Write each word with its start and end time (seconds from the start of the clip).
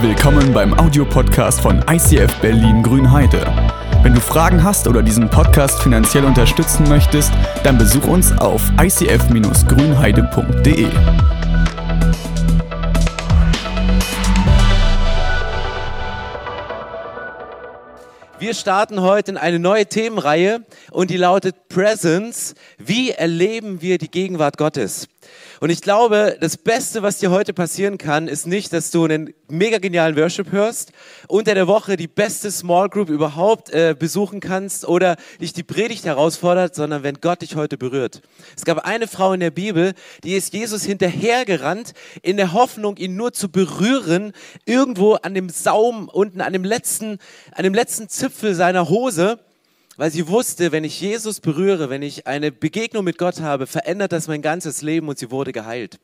Willkommen 0.00 0.52
beim 0.52 0.78
Audiopodcast 0.78 1.60
von 1.60 1.84
ICF 1.90 2.32
Berlin 2.40 2.84
Grünheide. 2.84 3.44
Wenn 4.04 4.14
du 4.14 4.20
Fragen 4.20 4.62
hast 4.62 4.86
oder 4.86 5.02
diesen 5.02 5.28
Podcast 5.28 5.82
finanziell 5.82 6.24
unterstützen 6.24 6.88
möchtest, 6.88 7.32
dann 7.64 7.78
besuch 7.78 8.06
uns 8.06 8.30
auf 8.38 8.62
icf-grünheide.de. 8.80 10.86
Wir 18.38 18.54
starten 18.54 19.00
heute 19.00 19.32
in 19.32 19.36
eine 19.36 19.58
neue 19.58 19.86
Themenreihe 19.86 20.64
und 20.92 21.10
die 21.10 21.16
lautet 21.16 21.68
Presence. 21.68 22.54
Wie 22.78 23.10
erleben 23.10 23.82
wir 23.82 23.98
die 23.98 24.08
Gegenwart 24.08 24.58
Gottes? 24.58 25.08
Und 25.60 25.70
ich 25.70 25.82
glaube, 25.82 26.36
das 26.40 26.56
Beste, 26.56 27.02
was 27.02 27.18
dir 27.18 27.30
heute 27.30 27.52
passieren 27.52 27.98
kann, 27.98 28.28
ist 28.28 28.46
nicht, 28.46 28.72
dass 28.72 28.92
du 28.92 29.04
einen 29.04 29.34
mega 29.48 29.78
genialen 29.78 30.16
Worship 30.16 30.52
hörst, 30.52 30.92
unter 31.26 31.54
der 31.54 31.66
Woche 31.66 31.96
die 31.96 32.06
beste 32.06 32.50
Small 32.50 32.88
Group 32.88 33.08
überhaupt 33.08 33.70
äh, 33.70 33.96
besuchen 33.98 34.38
kannst 34.38 34.86
oder 34.86 35.16
dich 35.40 35.52
die 35.52 35.64
Predigt 35.64 36.04
herausfordert, 36.04 36.76
sondern 36.76 37.02
wenn 37.02 37.20
Gott 37.20 37.42
dich 37.42 37.56
heute 37.56 37.76
berührt. 37.76 38.22
Es 38.56 38.64
gab 38.64 38.78
eine 38.86 39.08
Frau 39.08 39.32
in 39.32 39.40
der 39.40 39.50
Bibel, 39.50 39.94
die 40.22 40.34
ist 40.34 40.52
Jesus 40.52 40.84
hinterhergerannt, 40.84 41.92
in 42.22 42.36
der 42.36 42.52
Hoffnung, 42.52 42.96
ihn 42.96 43.16
nur 43.16 43.32
zu 43.32 43.48
berühren, 43.48 44.32
irgendwo 44.64 45.14
an 45.14 45.34
dem 45.34 45.48
Saum 45.48 46.08
unten, 46.08 46.40
an 46.40 46.52
dem 46.52 46.64
letzten, 46.64 47.18
an 47.52 47.64
dem 47.64 47.74
letzten 47.74 48.08
Zipfel 48.08 48.54
seiner 48.54 48.88
Hose 48.88 49.40
weil 49.98 50.12
sie 50.12 50.28
wusste, 50.28 50.70
wenn 50.70 50.84
ich 50.84 51.00
Jesus 51.00 51.40
berühre, 51.40 51.90
wenn 51.90 52.02
ich 52.02 52.28
eine 52.28 52.52
Begegnung 52.52 53.02
mit 53.02 53.18
Gott 53.18 53.40
habe, 53.40 53.66
verändert 53.66 54.12
das 54.12 54.28
mein 54.28 54.42
ganzes 54.42 54.80
Leben 54.80 55.08
und 55.08 55.18
sie 55.18 55.32
wurde 55.32 55.50
geheilt. 55.50 55.98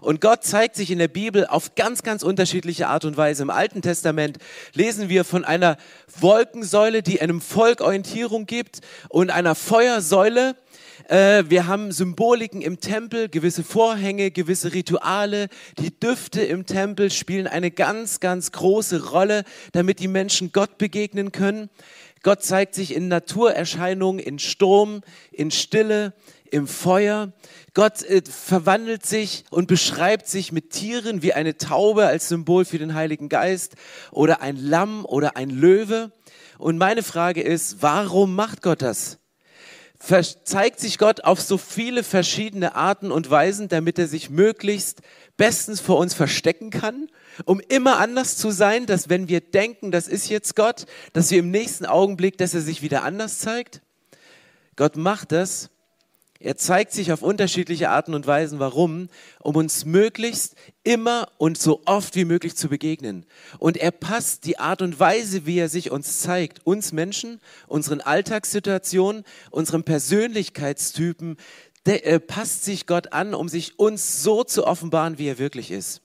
Und 0.00 0.20
Gott 0.20 0.42
zeigt 0.42 0.74
sich 0.74 0.90
in 0.90 0.98
der 0.98 1.06
Bibel 1.06 1.46
auf 1.46 1.76
ganz, 1.76 2.02
ganz 2.02 2.24
unterschiedliche 2.24 2.88
Art 2.88 3.04
und 3.04 3.16
Weise. 3.16 3.44
Im 3.44 3.50
Alten 3.50 3.80
Testament 3.80 4.38
lesen 4.74 5.08
wir 5.08 5.24
von 5.24 5.44
einer 5.44 5.76
Wolkensäule, 6.18 7.02
die 7.04 7.20
einem 7.22 7.40
Volk 7.40 7.80
Orientierung 7.80 8.44
gibt 8.44 8.80
und 9.08 9.30
einer 9.30 9.54
Feuersäule, 9.54 10.56
äh, 11.08 11.44
wir 11.48 11.66
haben 11.66 11.90
Symboliken 11.90 12.60
im 12.60 12.80
Tempel, 12.80 13.28
gewisse 13.30 13.64
Vorhänge, 13.64 14.30
gewisse 14.30 14.74
Rituale. 14.74 15.48
Die 15.78 15.98
Düfte 15.98 16.42
im 16.42 16.66
Tempel 16.66 17.10
spielen 17.10 17.46
eine 17.46 17.70
ganz, 17.70 18.20
ganz 18.20 18.52
große 18.52 19.08
Rolle, 19.10 19.44
damit 19.72 20.00
die 20.00 20.08
Menschen 20.08 20.52
Gott 20.52 20.76
begegnen 20.76 21.32
können. 21.32 21.70
Gott 22.22 22.42
zeigt 22.42 22.74
sich 22.74 22.94
in 22.94 23.08
Naturerscheinungen, 23.08 24.18
in 24.18 24.38
Sturm, 24.38 25.02
in 25.32 25.50
Stille, 25.50 26.14
im 26.50 26.66
Feuer. 26.66 27.32
Gott 27.74 28.02
äh, 28.02 28.22
verwandelt 28.22 29.04
sich 29.06 29.44
und 29.50 29.68
beschreibt 29.68 30.26
sich 30.26 30.52
mit 30.52 30.70
Tieren 30.70 31.22
wie 31.22 31.34
eine 31.34 31.56
Taube 31.56 32.06
als 32.06 32.28
Symbol 32.28 32.64
für 32.64 32.78
den 32.78 32.94
Heiligen 32.94 33.28
Geist 33.28 33.74
oder 34.10 34.40
ein 34.40 34.56
Lamm 34.56 35.04
oder 35.04 35.36
ein 35.36 35.50
Löwe. 35.50 36.12
Und 36.58 36.78
meine 36.78 37.02
Frage 37.02 37.42
ist, 37.42 37.82
warum 37.82 38.34
macht 38.34 38.62
Gott 38.62 38.82
das? 38.82 39.18
zeigt 40.00 40.78
sich 40.78 40.96
Gott 40.96 41.24
auf 41.24 41.40
so 41.40 41.58
viele 41.58 42.04
verschiedene 42.04 42.76
Arten 42.76 43.10
und 43.10 43.30
Weisen, 43.30 43.68
damit 43.68 43.98
er 43.98 44.06
sich 44.06 44.30
möglichst 44.30 45.02
bestens 45.38 45.80
vor 45.80 45.96
uns 45.96 46.12
verstecken 46.12 46.68
kann 46.68 47.08
um 47.44 47.60
immer 47.60 47.98
anders 47.98 48.36
zu 48.36 48.50
sein, 48.50 48.86
dass 48.86 49.08
wenn 49.08 49.28
wir 49.28 49.40
denken, 49.40 49.90
das 49.90 50.08
ist 50.08 50.28
jetzt 50.28 50.56
Gott, 50.56 50.86
dass 51.12 51.30
wir 51.30 51.38
im 51.38 51.50
nächsten 51.50 51.86
Augenblick, 51.86 52.38
dass 52.38 52.54
er 52.54 52.60
sich 52.60 52.82
wieder 52.82 53.04
anders 53.04 53.38
zeigt? 53.38 53.82
Gott 54.76 54.96
macht 54.96 55.32
das. 55.32 55.70
Er 56.40 56.56
zeigt 56.56 56.92
sich 56.92 57.10
auf 57.10 57.22
unterschiedliche 57.22 57.90
Arten 57.90 58.14
und 58.14 58.28
Weisen. 58.28 58.60
Warum? 58.60 59.08
Um 59.40 59.56
uns 59.56 59.84
möglichst 59.84 60.54
immer 60.84 61.28
und 61.36 61.58
so 61.58 61.82
oft 61.84 62.14
wie 62.14 62.24
möglich 62.24 62.54
zu 62.54 62.68
begegnen. 62.68 63.26
Und 63.58 63.76
er 63.76 63.90
passt 63.90 64.44
die 64.44 64.60
Art 64.60 64.80
und 64.80 65.00
Weise, 65.00 65.46
wie 65.46 65.58
er 65.58 65.68
sich 65.68 65.90
uns 65.90 66.20
zeigt, 66.20 66.64
uns 66.64 66.92
Menschen, 66.92 67.40
unseren 67.66 68.00
Alltagssituationen, 68.00 69.24
unseren 69.50 69.82
Persönlichkeitstypen, 69.82 71.38
der, 71.86 72.06
äh, 72.06 72.20
passt 72.20 72.64
sich 72.64 72.86
Gott 72.86 73.12
an, 73.12 73.34
um 73.34 73.48
sich 73.48 73.78
uns 73.78 74.22
so 74.22 74.44
zu 74.44 74.66
offenbaren, 74.66 75.18
wie 75.18 75.28
er 75.28 75.38
wirklich 75.38 75.70
ist. 75.70 76.02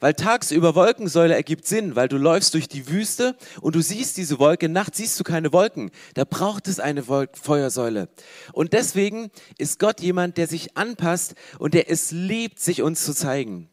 Weil 0.00 0.14
tagsüber 0.14 0.74
Wolkensäule 0.74 1.34
ergibt 1.34 1.66
Sinn, 1.66 1.96
weil 1.96 2.08
du 2.08 2.18
läufst 2.18 2.52
durch 2.54 2.68
die 2.68 2.88
Wüste 2.88 3.34
und 3.60 3.74
du 3.74 3.80
siehst 3.80 4.16
diese 4.16 4.38
Wolke, 4.38 4.68
nachts 4.68 4.98
siehst 4.98 5.18
du 5.18 5.24
keine 5.24 5.52
Wolken. 5.52 5.90
Da 6.14 6.24
braucht 6.24 6.68
es 6.68 6.80
eine 6.80 7.02
Feuersäule. 7.02 8.08
Und 8.52 8.72
deswegen 8.72 9.30
ist 9.58 9.78
Gott 9.78 10.00
jemand, 10.00 10.36
der 10.36 10.48
sich 10.48 10.76
anpasst 10.76 11.34
und 11.58 11.74
der 11.74 11.90
es 11.90 12.10
liebt, 12.10 12.60
sich 12.60 12.82
uns 12.82 13.04
zu 13.04 13.14
zeigen. 13.14 13.70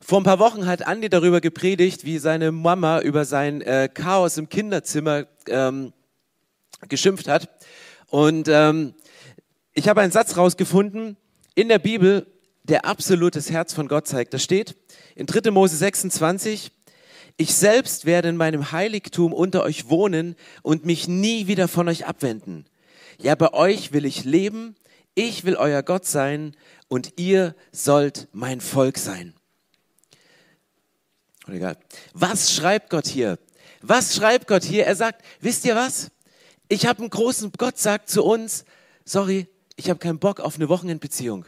Vor 0.00 0.20
ein 0.20 0.24
paar 0.24 0.38
Wochen 0.38 0.66
hat 0.66 0.86
Andi 0.86 1.10
darüber 1.10 1.42
gepredigt, 1.42 2.04
wie 2.04 2.18
seine 2.18 2.52
Mama 2.52 3.00
über 3.00 3.26
sein 3.26 3.60
äh, 3.60 3.90
Chaos 3.92 4.38
im 4.38 4.48
Kinderzimmer 4.48 5.26
ähm, 5.46 5.92
geschimpft 6.88 7.28
hat. 7.28 7.50
Und 8.08 8.48
ähm, 8.48 8.94
ich 9.80 9.88
habe 9.88 10.02
einen 10.02 10.12
Satz 10.12 10.36
rausgefunden 10.36 11.16
in 11.54 11.68
der 11.68 11.78
Bibel, 11.78 12.26
der 12.64 12.84
absolutes 12.84 13.50
Herz 13.50 13.72
von 13.72 13.88
Gott 13.88 14.06
zeigt. 14.06 14.34
Da 14.34 14.38
steht 14.38 14.76
in 15.16 15.24
3. 15.24 15.50
Mose 15.50 15.74
26, 15.74 16.70
ich 17.38 17.54
selbst 17.54 18.04
werde 18.04 18.28
in 18.28 18.36
meinem 18.36 18.72
Heiligtum 18.72 19.32
unter 19.32 19.62
euch 19.62 19.88
wohnen 19.88 20.36
und 20.60 20.84
mich 20.84 21.08
nie 21.08 21.46
wieder 21.46 21.66
von 21.66 21.88
euch 21.88 22.04
abwenden. 22.04 22.66
Ja, 23.16 23.34
bei 23.36 23.54
euch 23.54 23.94
will 23.94 24.04
ich 24.04 24.26
leben, 24.26 24.76
ich 25.14 25.44
will 25.44 25.56
euer 25.56 25.82
Gott 25.82 26.04
sein 26.04 26.54
und 26.88 27.18
ihr 27.18 27.54
sollt 27.72 28.28
mein 28.32 28.60
Volk 28.60 28.98
sein. 28.98 29.32
Egal. 31.48 31.78
Was 32.12 32.52
schreibt 32.52 32.90
Gott 32.90 33.06
hier? 33.06 33.38
Was 33.80 34.14
schreibt 34.14 34.46
Gott 34.46 34.62
hier? 34.62 34.84
Er 34.84 34.94
sagt, 34.94 35.24
wisst 35.40 35.64
ihr 35.64 35.74
was? 35.74 36.10
Ich 36.68 36.84
habe 36.84 36.98
einen 36.98 37.08
großen, 37.08 37.50
Gott 37.56 37.78
sagt 37.78 38.10
zu 38.10 38.22
uns, 38.22 38.66
sorry, 39.06 39.48
ich 39.80 39.88
habe 39.88 39.98
keinen 39.98 40.18
Bock 40.18 40.40
auf 40.40 40.56
eine 40.56 40.68
Wochenendbeziehung. 40.68 41.46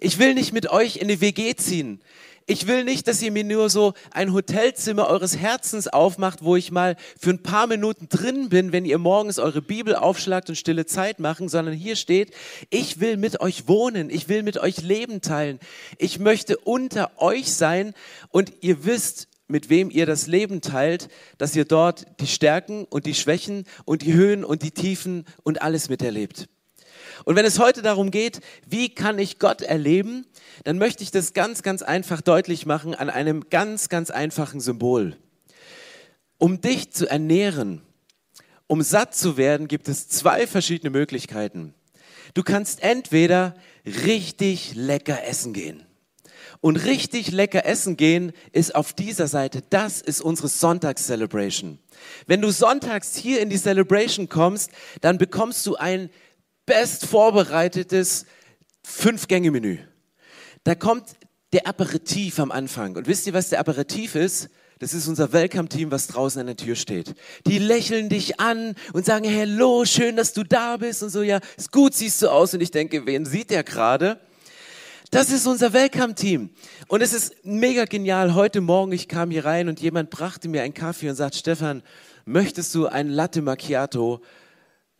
Ich 0.00 0.18
will 0.18 0.32
nicht 0.32 0.54
mit 0.54 0.70
euch 0.70 0.96
in 0.96 1.02
eine 1.02 1.20
WG 1.20 1.54
ziehen. 1.56 2.00
Ich 2.46 2.66
will 2.66 2.84
nicht, 2.84 3.06
dass 3.06 3.20
ihr 3.20 3.30
mir 3.30 3.44
nur 3.44 3.68
so 3.68 3.92
ein 4.12 4.32
Hotelzimmer 4.32 5.08
eures 5.08 5.36
Herzens 5.36 5.86
aufmacht, 5.86 6.42
wo 6.42 6.56
ich 6.56 6.70
mal 6.70 6.96
für 7.20 7.30
ein 7.30 7.42
paar 7.42 7.66
Minuten 7.66 8.08
drin 8.08 8.48
bin, 8.48 8.72
wenn 8.72 8.86
ihr 8.86 8.96
morgens 8.96 9.38
eure 9.38 9.60
Bibel 9.60 9.94
aufschlagt 9.94 10.48
und 10.48 10.54
stille 10.54 10.86
Zeit 10.86 11.18
machen, 11.18 11.50
sondern 11.50 11.74
hier 11.74 11.96
steht, 11.96 12.32
ich 12.70 12.98
will 12.98 13.18
mit 13.18 13.42
euch 13.42 13.68
wohnen, 13.68 14.08
ich 14.08 14.28
will 14.30 14.42
mit 14.42 14.56
euch 14.56 14.80
Leben 14.80 15.20
teilen. 15.20 15.60
Ich 15.98 16.18
möchte 16.18 16.56
unter 16.56 17.20
euch 17.20 17.52
sein 17.52 17.92
und 18.30 18.54
ihr 18.62 18.86
wisst, 18.86 19.28
mit 19.48 19.68
wem 19.68 19.90
ihr 19.90 20.06
das 20.06 20.26
Leben 20.26 20.62
teilt, 20.62 21.08
dass 21.36 21.54
ihr 21.54 21.66
dort 21.66 22.06
die 22.20 22.26
Stärken 22.26 22.86
und 22.86 23.04
die 23.04 23.14
Schwächen 23.14 23.64
und 23.84 24.00
die 24.00 24.14
Höhen 24.14 24.44
und 24.44 24.62
die 24.62 24.70
Tiefen 24.70 25.26
und 25.42 25.60
alles 25.60 25.90
miterlebt. 25.90 26.48
Und 27.24 27.36
wenn 27.36 27.44
es 27.44 27.58
heute 27.58 27.82
darum 27.82 28.10
geht, 28.10 28.40
wie 28.66 28.88
kann 28.88 29.18
ich 29.18 29.38
Gott 29.38 29.62
erleben, 29.62 30.26
dann 30.64 30.78
möchte 30.78 31.02
ich 31.02 31.10
das 31.10 31.32
ganz, 31.32 31.62
ganz 31.62 31.82
einfach 31.82 32.20
deutlich 32.20 32.66
machen 32.66 32.94
an 32.94 33.10
einem 33.10 33.48
ganz, 33.50 33.88
ganz 33.88 34.10
einfachen 34.10 34.60
Symbol. 34.60 35.16
Um 36.38 36.60
dich 36.60 36.92
zu 36.92 37.08
ernähren, 37.08 37.82
um 38.66 38.82
satt 38.82 39.14
zu 39.14 39.36
werden, 39.36 39.68
gibt 39.68 39.88
es 39.88 40.08
zwei 40.08 40.46
verschiedene 40.46 40.90
Möglichkeiten. 40.90 41.74
Du 42.34 42.42
kannst 42.42 42.82
entweder 42.82 43.54
richtig 43.84 44.74
lecker 44.74 45.24
essen 45.24 45.52
gehen. 45.52 45.82
Und 46.60 46.76
richtig 46.76 47.32
lecker 47.32 47.64
essen 47.66 47.96
gehen 47.96 48.32
ist 48.52 48.74
auf 48.74 48.92
dieser 48.92 49.28
Seite, 49.28 49.62
das 49.70 50.00
ist 50.00 50.20
unsere 50.20 50.48
Sonntags-Celebration. 50.48 51.78
Wenn 52.26 52.40
du 52.40 52.50
sonntags 52.50 53.16
hier 53.16 53.40
in 53.40 53.50
die 53.50 53.58
Celebration 53.58 54.28
kommst, 54.28 54.70
dann 55.00 55.18
bekommst 55.18 55.66
du 55.66 55.76
ein 55.76 56.10
best 56.66 57.06
vorbereitetes 57.06 58.26
Fünf-Gänge-Menü. 58.82 59.78
Da 60.64 60.74
kommt 60.74 61.16
der 61.52 61.66
Aperitif 61.66 62.38
am 62.40 62.50
Anfang. 62.50 62.96
Und 62.96 63.06
wisst 63.06 63.26
ihr, 63.26 63.32
was 63.32 63.48
der 63.48 63.60
Aperitif 63.60 64.16
ist? 64.16 64.50
Das 64.78 64.92
ist 64.92 65.08
unser 65.08 65.32
Welcome-Team, 65.32 65.90
was 65.90 66.08
draußen 66.08 66.40
an 66.40 66.48
der 66.48 66.56
Tür 66.56 66.74
steht. 66.74 67.14
Die 67.46 67.58
lächeln 67.58 68.10
dich 68.10 68.40
an 68.40 68.74
und 68.92 69.06
sagen, 69.06 69.24
hello, 69.24 69.86
schön, 69.86 70.16
dass 70.16 70.34
du 70.34 70.42
da 70.42 70.76
bist 70.76 71.02
und 71.02 71.08
so, 71.08 71.22
ja, 71.22 71.40
ist 71.56 71.72
gut, 71.72 71.94
siehst 71.94 72.20
du 72.20 72.28
aus. 72.28 72.52
Und 72.52 72.60
ich 72.60 72.72
denke, 72.72 73.06
wen 73.06 73.24
sieht 73.24 73.50
der 73.50 73.64
gerade? 73.64 74.20
Das 75.10 75.30
ist 75.30 75.46
unser 75.46 75.72
Welcome-Team. 75.72 76.50
Und 76.88 77.00
es 77.00 77.14
ist 77.14 77.32
mega 77.44 77.84
genial. 77.86 78.34
Heute 78.34 78.60
Morgen, 78.60 78.92
ich 78.92 79.08
kam 79.08 79.30
hier 79.30 79.44
rein 79.44 79.68
und 79.68 79.80
jemand 79.80 80.10
brachte 80.10 80.48
mir 80.48 80.62
einen 80.62 80.74
Kaffee 80.74 81.08
und 81.08 81.16
sagt, 81.16 81.36
Stefan, 81.36 81.82
möchtest 82.26 82.74
du 82.74 82.86
ein 82.86 83.08
Latte 83.08 83.40
Macchiato 83.40 84.20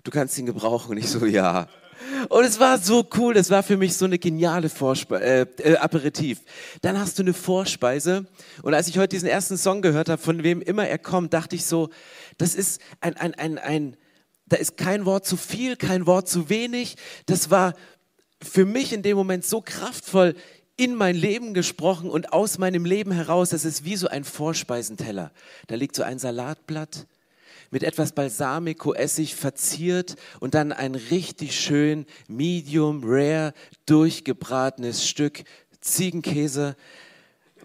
du 0.06 0.10
kannst 0.10 0.38
ihn 0.38 0.46
gebrauchen. 0.46 0.92
Und 0.92 0.98
ich 0.98 1.08
so, 1.08 1.26
ja. 1.26 1.68
Und 2.28 2.44
es 2.44 2.60
war 2.60 2.78
so 2.78 3.06
cool, 3.16 3.34
das 3.34 3.50
war 3.50 3.62
für 3.62 3.76
mich 3.76 3.96
so 3.96 4.04
eine 4.04 4.18
geniale 4.18 4.68
Vorspe 4.68 5.20
äh, 5.20 5.46
äh, 5.62 5.76
Aperitif. 5.76 6.40
Dann 6.80 6.98
hast 6.98 7.18
du 7.18 7.22
eine 7.22 7.32
Vorspeise. 7.32 8.26
Und 8.62 8.74
als 8.74 8.88
ich 8.88 8.98
heute 8.98 9.08
diesen 9.08 9.28
ersten 9.28 9.56
Song 9.56 9.82
gehört 9.82 10.08
habe, 10.08 10.22
von 10.22 10.42
wem 10.42 10.62
immer 10.62 10.86
er 10.86 10.98
kommt, 10.98 11.34
dachte 11.34 11.56
ich 11.56 11.66
so, 11.66 11.90
das 12.38 12.54
ist 12.54 12.80
ein, 13.00 13.16
ein, 13.16 13.34
ein, 13.34 13.58
ein, 13.58 13.96
da 14.46 14.56
ist 14.56 14.76
kein 14.76 15.04
Wort 15.04 15.26
zu 15.26 15.36
viel, 15.36 15.76
kein 15.76 16.06
Wort 16.06 16.28
zu 16.28 16.48
wenig. 16.48 16.96
Das 17.26 17.50
war 17.50 17.74
für 18.40 18.64
mich 18.64 18.92
in 18.92 19.02
dem 19.02 19.16
Moment 19.16 19.44
so 19.44 19.60
kraftvoll. 19.60 20.34
in 20.78 20.94
mein 20.94 21.16
Leben 21.16 21.54
gesprochen 21.54 22.10
und 22.10 22.34
aus 22.34 22.58
meinem 22.58 22.84
Leben 22.84 23.10
heraus. 23.10 23.48
Das 23.48 23.64
ist 23.64 23.86
wie 23.86 23.96
so 23.96 24.08
ein 24.08 24.24
Vorspeisenteller. 24.24 25.32
Da 25.68 25.74
liegt 25.74 25.96
so 25.96 26.02
ein 26.02 26.18
Salatblatt 26.18 27.06
mit 27.76 27.82
etwas 27.82 28.12
Balsamico-Essig 28.12 29.34
verziert 29.34 30.16
und 30.40 30.54
dann 30.54 30.72
ein 30.72 30.94
richtig 30.94 31.60
schön 31.60 32.06
medium 32.26 33.02
rare 33.04 33.52
durchgebratenes 33.84 35.06
Stück 35.06 35.44
Ziegenkäse, 35.82 36.74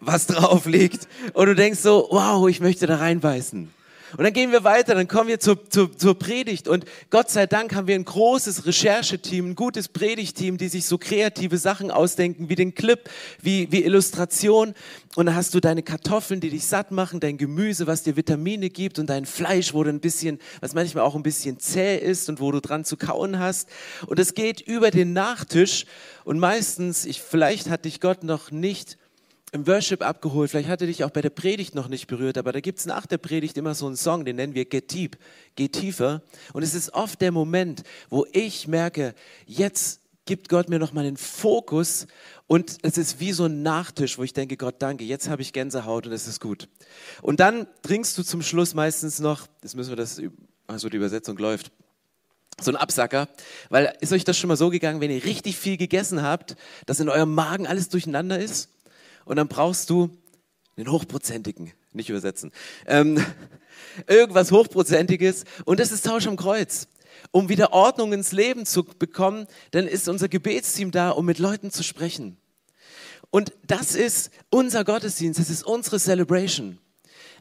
was 0.02 0.28
drauf 0.28 0.66
liegt. 0.66 1.08
Und 1.32 1.46
du 1.46 1.56
denkst 1.56 1.80
so, 1.80 2.10
wow, 2.12 2.50
ich 2.50 2.60
möchte 2.60 2.88
da 2.88 2.98
reinbeißen. 2.98 3.74
Und 4.18 4.24
dann 4.24 4.34
gehen 4.34 4.52
wir 4.52 4.64
weiter, 4.64 4.96
dann 4.96 5.08
kommen 5.08 5.30
wir 5.30 5.40
zur, 5.40 5.70
zur, 5.70 5.96
zur 5.98 6.18
Predigt. 6.18 6.68
Und 6.68 6.86
Gott 7.10 7.30
sei 7.30 7.48
Dank 7.48 7.74
haben 7.74 7.88
wir 7.88 7.96
ein 7.96 8.06
großes 8.06 8.66
Rechercheteam, 8.66 9.52
ein 9.52 9.56
gutes 9.56 9.88
Predigteam, 9.88 10.58
die 10.58 10.68
sich 10.68 10.86
so 10.86 10.98
kreative 10.98 11.58
Sachen 11.58 11.92
ausdenken, 11.92 12.50
wie 12.50 12.56
den 12.56 12.76
Clip, 12.76 13.10
wie, 13.42 13.72
wie 13.72 13.84
Illustration. 13.84 14.74
Und 15.16 15.26
dann 15.26 15.36
hast 15.36 15.54
du 15.54 15.60
deine 15.60 15.84
Kartoffeln, 15.84 16.40
die 16.40 16.50
dich 16.50 16.66
satt 16.66 16.92
machen, 16.92 17.20
dein 17.20 17.38
Gemüse, 17.38 17.88
was 17.88 18.04
dir 18.04 18.16
Vitamine 18.16 18.70
gibt 18.70 19.00
und 19.00 19.10
dein 19.10 19.26
Fleisch, 19.26 19.74
wo 19.74 19.84
du 19.84 19.90
ein 19.90 20.00
bisschen, 20.00 20.40
was 20.60 20.74
manchmal 20.74 21.04
auch 21.04 21.16
ein 21.16 21.24
bisschen 21.24 21.60
zäh 21.60 21.98
ist 21.98 22.30
und 22.30 22.40
wo 22.40 22.52
du 22.52 22.62
dran 22.62 22.86
zu 22.86 22.98
kauen 22.98 23.40
hast. 23.40 23.70
Und 24.08 24.20
es 24.20 24.34
geht 24.34 24.62
über 24.62 24.92
den 24.92 25.14
Nachtisch. 25.14 25.86
Und 26.24 26.40
meistens, 26.40 27.06
ich, 27.06 27.22
vielleicht 27.22 27.70
hat 27.70 27.86
dich 27.86 28.00
Gott 28.00 28.24
noch 28.24 28.52
nicht 28.52 28.98
im 29.52 29.68
Worship 29.68 30.02
abgeholt. 30.02 30.50
Vielleicht 30.50 30.70
hatte 30.70 30.88
dich 30.88 31.04
auch 31.04 31.10
bei 31.10 31.22
der 31.22 31.30
Predigt 31.30 31.76
noch 31.76 31.88
nicht 31.88 32.08
berührt, 32.08 32.38
aber 32.38 32.52
da 32.52 32.62
gibt 32.62 32.80
es 32.80 32.86
nach 32.86 33.06
der 33.06 33.18
Predigt 33.18 33.58
immer 33.58 33.76
so 33.76 33.86
einen 33.86 33.98
Song, 33.98 34.24
den 34.26 34.38
nennen 34.38 34.56
wir 34.56 34.66
Get 34.66 34.94
Deep, 34.94 35.18
Geh 35.56 35.68
tiefer. 35.68 36.22
Und 36.54 36.64
es 36.64 36.74
ist 36.74 36.94
oft 36.94 37.20
der 37.22 37.32
Moment, 37.32 37.84
wo 38.10 38.26
ich 38.32 38.68
merke, 38.68 39.14
jetzt 39.46 40.02
gibt 40.26 40.48
Gott 40.50 40.70
mir 40.70 40.80
noch 40.80 40.94
mal 40.94 41.04
den 41.04 41.18
Fokus 41.18 42.08
und 42.48 42.78
es 42.84 42.98
ist 42.98 43.20
wie 43.20 43.34
so 43.34 43.46
ein 43.46 43.64
Nachtisch, 43.64 44.18
wo 44.18 44.24
ich 44.24 44.34
denke, 44.34 44.56
Gott 44.56 44.76
danke, 44.80 45.04
jetzt 45.04 45.28
habe 45.28 45.42
ich 45.42 45.52
Gänsehaut 45.52 46.08
und 46.08 46.14
es 46.14 46.28
ist 46.28 46.40
gut. 46.40 46.70
Und 47.22 47.40
dann 47.40 47.68
trinkst 47.82 48.18
du 48.18 48.24
zum 48.24 48.42
Schluss 48.42 48.74
meistens 48.74 49.20
noch, 49.20 49.48
jetzt 49.64 49.76
müssen 49.76 49.90
wir 49.90 49.98
das, 49.98 50.22
also 50.68 50.88
die 50.88 50.98
Übersetzung 50.98 51.38
läuft, 51.38 51.72
so 52.62 52.72
ein 52.72 52.78
Absacker, 52.78 53.28
weil 53.70 53.94
ist 54.00 54.14
euch 54.14 54.24
das 54.24 54.38
schon 54.38 54.48
mal 54.48 54.56
so 54.56 54.70
gegangen, 54.70 55.02
wenn 55.02 55.12
ihr 55.12 55.24
richtig 55.24 55.58
viel 55.58 55.76
gegessen 55.78 56.22
habt, 56.22 56.56
dass 56.86 57.00
in 57.00 57.10
eurem 57.10 57.34
Magen 57.34 57.66
alles 57.66 57.90
durcheinander 57.90 58.40
ist? 58.40 58.70
Und 59.26 59.36
dann 59.38 59.48
brauchst 59.48 59.90
du 59.90 60.10
den 60.78 60.92
hochprozentigen, 60.92 61.72
nicht 61.94 62.10
übersetzen, 62.10 62.52
ähm, 62.86 63.24
irgendwas 64.08 64.52
hochprozentiges 64.52 65.44
und 65.66 65.80
das 65.80 65.92
ist 65.92 66.06
Tausch 66.06 66.28
am 66.28 66.38
Kreuz. 66.38 66.88
Um 67.32 67.50
wieder 67.50 67.74
Ordnung 67.74 68.14
ins 68.14 68.32
Leben 68.32 68.66
zu 68.66 68.84
bekommen, 68.84 69.46
dann 69.72 69.86
ist 69.88 70.10
unser 70.10 70.28
Gebetsteam 70.28 70.92
da, 70.92 71.12
um 71.12 71.26
mit 71.26 71.40
Leuten 71.40 71.70
zu 71.70 71.84
sprechen. 71.84 72.38
Und 73.30 73.54
das 73.68 73.96
ist 73.96 74.32
unser 74.50 74.84
Gottesdienst, 74.84 75.40
das 75.40 75.50
ist 75.50 75.64
unsere 75.64 76.00
Celebration. 76.00 76.80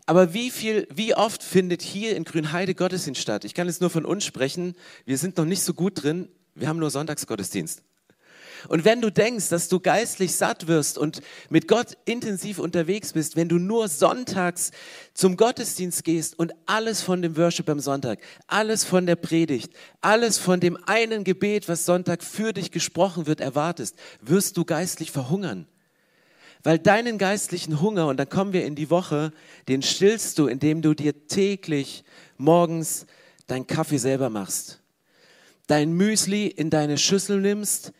Aber 0.06 0.34
wie 0.34 0.50
viel, 0.50 0.86
wie 0.92 1.14
oft 1.14 1.42
findet 1.42 1.82
hier 1.82 2.16
in 2.16 2.24
Grünheide 2.24 2.74
Gottesdienst 2.74 3.20
statt? 3.20 3.44
Ich 3.44 3.54
kann 3.54 3.66
jetzt 3.66 3.80
nur 3.80 3.90
von 3.90 4.04
uns 4.04 4.24
sprechen. 4.24 4.74
Wir 5.04 5.18
sind 5.18 5.36
noch 5.36 5.44
nicht 5.44 5.62
so 5.62 5.74
gut 5.74 6.02
drin. 6.02 6.28
Wir 6.54 6.68
haben 6.68 6.78
nur 6.78 6.90
Sonntagsgottesdienst. 6.90 7.82
Und 8.68 8.84
wenn 8.84 9.00
du 9.00 9.10
denkst, 9.10 9.48
dass 9.48 9.68
du 9.68 9.80
geistlich 9.80 10.34
satt 10.34 10.66
wirst 10.66 10.98
und 10.98 11.20
mit 11.48 11.68
Gott 11.68 11.96
intensiv 12.04 12.58
unterwegs 12.58 13.12
bist, 13.12 13.36
wenn 13.36 13.48
du 13.48 13.58
nur 13.58 13.88
sonntags 13.88 14.70
zum 15.14 15.36
Gottesdienst 15.36 16.04
gehst 16.04 16.38
und 16.38 16.52
alles 16.66 17.02
von 17.02 17.22
dem 17.22 17.36
Worship 17.36 17.68
am 17.68 17.80
Sonntag, 17.80 18.20
alles 18.46 18.84
von 18.84 19.06
der 19.06 19.16
Predigt, 19.16 19.72
alles 20.00 20.38
von 20.38 20.60
dem 20.60 20.76
einen 20.86 21.24
Gebet, 21.24 21.68
was 21.68 21.84
Sonntag 21.84 22.22
für 22.22 22.52
dich 22.52 22.70
gesprochen 22.70 23.26
wird, 23.26 23.40
erwartest, 23.40 23.96
wirst 24.20 24.56
du 24.56 24.64
geistlich 24.64 25.10
verhungern. 25.10 25.66
Weil 26.62 26.78
deinen 26.78 27.16
geistlichen 27.16 27.80
Hunger, 27.80 28.06
und 28.08 28.18
dann 28.18 28.28
kommen 28.28 28.52
wir 28.52 28.66
in 28.66 28.74
die 28.74 28.90
Woche, 28.90 29.32
den 29.68 29.82
stillst 29.82 30.38
du, 30.38 30.46
indem 30.46 30.82
du 30.82 30.94
dir 30.94 31.26
täglich 31.26 32.04
morgens 32.36 33.06
deinen 33.46 33.66
Kaffee 33.66 33.98
selber 33.98 34.30
machst, 34.30 34.80
dein 35.66 35.92
Müsli 35.92 36.46
in 36.46 36.70
deine 36.70 36.98
Schüssel 36.98 37.40
nimmst, 37.40 37.92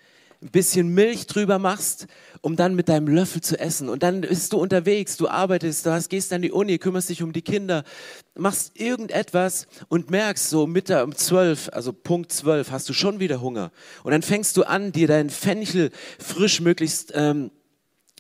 ein 0.43 0.51
bisschen 0.51 0.89
Milch 0.95 1.27
drüber 1.27 1.59
machst, 1.59 2.07
um 2.41 2.57
dann 2.57 2.75
mit 2.75 2.89
deinem 2.89 3.09
Löffel 3.09 3.43
zu 3.43 3.59
essen. 3.59 3.91
Und 3.91 4.03
dann 4.03 4.23
bist 4.23 4.53
du 4.53 4.59
unterwegs, 4.59 5.17
du 5.19 5.29
arbeitest, 5.29 5.85
du 5.85 5.91
hast, 5.91 6.09
gehst 6.09 6.33
an 6.33 6.41
die 6.41 6.51
Uni, 6.51 6.79
kümmerst 6.79 7.11
dich 7.11 7.23
um 7.23 7.33
die 7.33 7.43
Kinder, 7.43 7.85
machst 8.35 8.81
irgendetwas 8.81 9.67
und 9.89 10.11
merkst 10.11 10.49
so 10.49 10.67
Mittag 10.67 11.05
um 11.05 11.15
zwölf, 11.15 11.69
also 11.73 11.93
Punkt 11.93 12.33
zwölf, 12.33 12.71
hast 12.71 12.89
du 12.89 12.95
schon 12.95 13.21
wieder 13.21 13.43
Hunger. 13.43 13.71
Und 14.03 14.13
dann 14.13 14.23
fängst 14.23 14.57
du 14.57 14.63
an, 14.63 14.93
dir 14.93 15.09
dein 15.09 15.29
Fenchel 15.29 15.91
frisch 16.19 16.61
möglichst 16.61 17.13
ähm, 17.15 17.51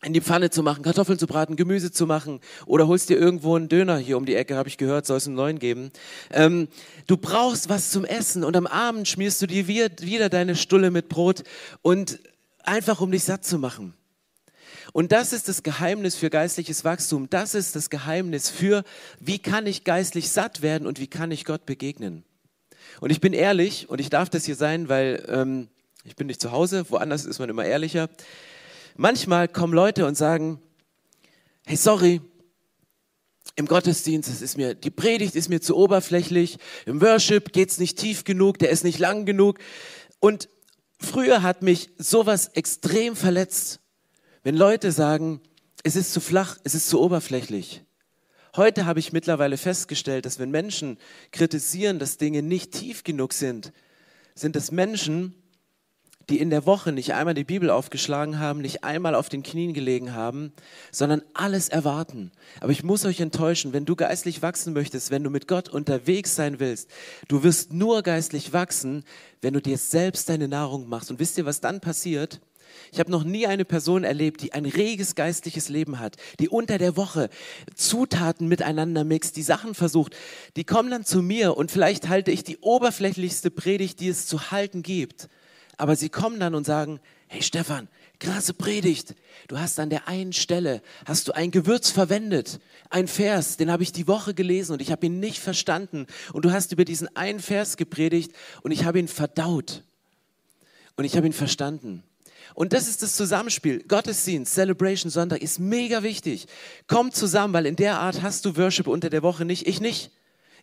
in 0.02 0.12
die 0.14 0.20
Pfanne 0.20 0.50
zu 0.50 0.62
machen, 0.62 0.82
Kartoffeln 0.82 1.19
zu 1.19 1.26
braten, 1.26 1.56
Gemüse 1.56 1.93
zu 1.93 2.06
machen 2.06 2.41
oder 2.64 2.88
holst 2.88 3.11
dir 3.11 3.19
irgendwo 3.19 3.56
einen 3.56 3.69
Döner 3.69 3.99
hier 3.99 4.17
um 4.17 4.25
die 4.25 4.35
Ecke, 4.35 4.56
habe 4.56 4.69
ich 4.69 4.79
gehört, 4.79 5.06
soll 5.06 5.19
es 5.19 5.26
einen 5.26 5.37
neuen 5.37 5.58
geben. 5.58 5.91
Ähm, 6.31 6.69
du 7.06 7.17
brauchst 7.19 7.69
was 7.69 7.91
zum 7.91 8.05
Essen 8.05 8.43
und 8.43 8.56
am 8.56 8.67
Abend 8.67 9.08
schmierst 9.08 9.43
du 9.43 9.47
dir 9.47 9.69
wieder 9.69 10.29
deine 10.29 10.56
Stulle 10.56 10.91
mit 10.91 11.08
Brot 11.08 11.43
und 11.82 12.19
einfach 12.62 13.00
um 13.00 13.11
dich 13.11 13.25
satt 13.25 13.44
zu 13.44 13.58
machen. 13.58 13.94
Und 14.93 15.12
das 15.12 15.32
ist 15.32 15.49
das 15.49 15.62
Geheimnis 15.62 16.17
für 16.17 16.31
geistliches 16.31 16.85
Wachstum. 16.85 17.29
Das 17.31 17.55
ist 17.55 17.76
das 17.76 17.91
Geheimnis 17.91 18.49
für, 18.49 18.82
wie 19.20 19.38
kann 19.38 19.67
ich 19.67 19.85
geistlich 19.85 20.31
satt 20.31 20.62
werden 20.62 20.87
und 20.87 20.99
wie 20.99 21.06
kann 21.06 21.31
ich 21.31 21.44
Gott 21.44 21.67
begegnen. 21.67 22.25
Und 23.00 23.11
ich 23.11 23.20
bin 23.20 23.32
ehrlich 23.32 23.88
und 23.88 24.00
ich 24.00 24.11
darf 24.11 24.31
das 24.31 24.47
hier 24.47 24.56
sein, 24.56 24.88
weil 24.88 25.25
ähm, 25.29 25.69
ich 26.05 26.17
bin 26.17 26.26
nicht 26.26 26.41
zu 26.41 26.50
Hause, 26.50 26.87
woanders 26.88 27.25
ist 27.25 27.38
man 27.38 27.50
immer 27.50 27.64
ehrlicher. 27.64 28.08
Manchmal 29.02 29.49
kommen 29.49 29.73
Leute 29.73 30.05
und 30.05 30.14
sagen, 30.14 30.61
hey, 31.64 31.79
sorry, 31.79 32.20
im 33.56 33.64
Gottesdienst, 33.64 34.29
es 34.29 34.43
ist 34.43 34.58
mir, 34.58 34.75
die 34.75 34.91
Predigt 34.91 35.37
ist 35.37 35.49
mir 35.49 35.62
zu 35.62 35.75
oberflächlich, 35.75 36.58
im 36.85 37.00
Worship 37.00 37.55
geht's 37.55 37.79
nicht 37.79 37.99
tief 37.99 38.25
genug, 38.25 38.58
der 38.58 38.69
ist 38.69 38.85
nicht 38.85 38.99
lang 38.99 39.25
genug. 39.25 39.58
Und 40.19 40.50
früher 40.99 41.43
hat 41.43 41.62
mich 41.62 41.88
sowas 41.97 42.49
extrem 42.49 43.17
verletzt, 43.17 43.81
wenn 44.43 44.55
Leute 44.55 44.93
sagen, 44.93 45.41
es 45.82 45.97
ist 45.97 46.12
zu 46.12 46.20
flach, 46.20 46.58
es 46.64 46.75
ist 46.75 46.91
zu 46.91 47.00
oberflächlich. 47.00 47.82
Heute 48.55 48.85
habe 48.85 49.00
ich 49.00 49.14
mittlerweile 49.14 49.56
festgestellt, 49.56 50.26
dass 50.26 50.38
wenn 50.38 50.50
Menschen 50.50 50.99
kritisieren, 51.31 51.99
dass 51.99 52.19
Dinge 52.19 52.43
nicht 52.43 52.73
tief 52.73 53.02
genug 53.02 53.32
sind, 53.32 53.73
sind 54.35 54.56
es 54.56 54.70
Menschen, 54.70 55.41
die 56.31 56.38
in 56.38 56.50
der 56.50 56.65
Woche 56.65 56.93
nicht 56.93 57.15
einmal 57.15 57.35
die 57.35 57.44
Bibel 57.44 57.71
aufgeschlagen 57.71 58.38
haben, 58.38 58.61
nicht 58.61 58.85
einmal 58.85 59.14
auf 59.14 59.28
den 59.28 59.43
Knien 59.43 59.75
gelegen 59.75 60.14
haben, 60.14 60.52
sondern 60.93 61.23
alles 61.35 61.69
erwarten. 61.69 62.31
Aber 62.61 62.73
ich 62.73 62.85
muss 62.85 63.05
euch 63.05 63.21
enttäuschen, 63.21 63.73
wenn 63.73 63.85
du 63.85 63.97
geistlich 63.97 64.40
wachsen 64.40 64.73
möchtest, 64.73 65.11
wenn 65.11 65.25
du 65.25 65.31
mit 65.31 65.49
Gott 65.49 65.69
unterwegs 65.69 66.37
sein 66.37 66.61
willst, 66.61 66.88
du 67.28 67.43
wirst 67.43 67.73
nur 67.73 68.02
geistlich 68.02 68.52
wachsen, 68.52 69.05
wenn 69.43 69.55
du 69.55 69.61
dir 69.61 69.76
selbst 69.76 70.28
deine 70.28 70.49
Nahrung 70.49 70.88
machst. 70.88 71.11
Und 71.11 71.19
wisst 71.19 71.37
ihr, 71.37 71.47
was 71.47 71.61
dann 71.61 71.81
passiert? 71.81 72.40
Ich 72.93 73.00
habe 73.00 73.11
noch 73.11 73.25
nie 73.25 73.49
eine 73.49 73.64
Person 73.64 74.05
erlebt, 74.05 74.43
die 74.43 74.52
ein 74.52 74.64
reges 74.64 75.16
geistliches 75.16 75.69
Leben 75.69 75.99
hat, 75.99 76.16
die 76.38 76.49
unter 76.49 76.78
der 76.78 76.97
Woche 76.97 77.28
Zutaten 77.75 78.47
miteinander 78.47 79.02
mixt, 79.02 79.37
die 79.37 79.43
Sachen 79.43 79.75
versucht. 79.75 80.16
Die 80.57 80.64
kommen 80.64 80.90
dann 80.90 81.05
zu 81.05 81.21
mir 81.21 81.57
und 81.57 81.73
vielleicht 81.73 82.09
halte 82.09 82.31
ich 82.31 82.45
die 82.45 82.59
oberflächlichste 82.59 83.50
Predigt, 83.50 83.99
die 83.99 84.09
es 84.09 84.26
zu 84.26 84.52
halten 84.52 84.83
gibt 84.83 85.28
aber 85.81 85.97
sie 85.97 86.11
kommen 86.11 86.39
dann 86.39 86.55
und 86.55 86.65
sagen, 86.65 87.01
hey 87.29 87.43
Stefan, 87.43 87.89
krasse 88.19 88.53
Predigt. 88.53 89.15
Du 89.49 89.59
hast 89.59 89.81
an 89.81 89.89
der 89.89 90.09
einen 90.09 90.35
Stelle, 90.35 90.83
hast 91.07 91.27
du 91.27 91.33
ein 91.33 91.51
Gewürz 91.51 91.91
verwendet, 91.91 92.61
ein 92.91 93.09
Vers, 93.09 93.57
den 93.57 93.71
habe 93.71 93.83
ich 93.83 93.91
die 93.91 94.07
Woche 94.07 94.35
gelesen 94.35 94.75
und 94.75 94.83
ich 94.83 94.93
habe 94.93 95.07
ihn 95.07 95.21
nicht 95.21 95.39
verstanden. 95.39 96.07
Und 96.33 96.45
du 96.45 96.53
hast 96.53 96.73
über 96.73 96.85
diesen 96.85 97.15
einen 97.17 97.41
Vers 97.41 97.79
gepredigt 97.79 98.33
und 98.63 98.73
ich 98.73 98.85
habe 98.85 98.99
ihn 98.99 99.09
verdaut. 99.09 99.83
Und 100.97 101.05
ich 101.05 101.17
habe 101.17 101.27
ihn 101.27 101.33
verstanden. 101.33 102.03
Und 102.55 102.75
das 102.75 102.87
ist 102.87 103.03
das 103.03 103.15
Zusammenspiel. 103.15 103.83
Gottesdienst, 103.89 104.53
Celebration 104.53 105.11
Sonntag 105.11 105.41
ist 105.41 105.59
mega 105.61 106.03
wichtig. 106.03 106.47
Kommt 106.89 107.15
zusammen, 107.17 107.55
weil 107.55 107.65
in 107.65 107.77
der 107.77 108.01
Art 108.01 108.21
hast 108.21 108.45
du 108.45 108.57
Worship 108.57 108.87
unter 108.87 109.09
der 109.09 109.23
Woche 109.23 109.47
nicht. 109.47 109.67
Ich 109.67 109.81
nicht. 109.81 110.11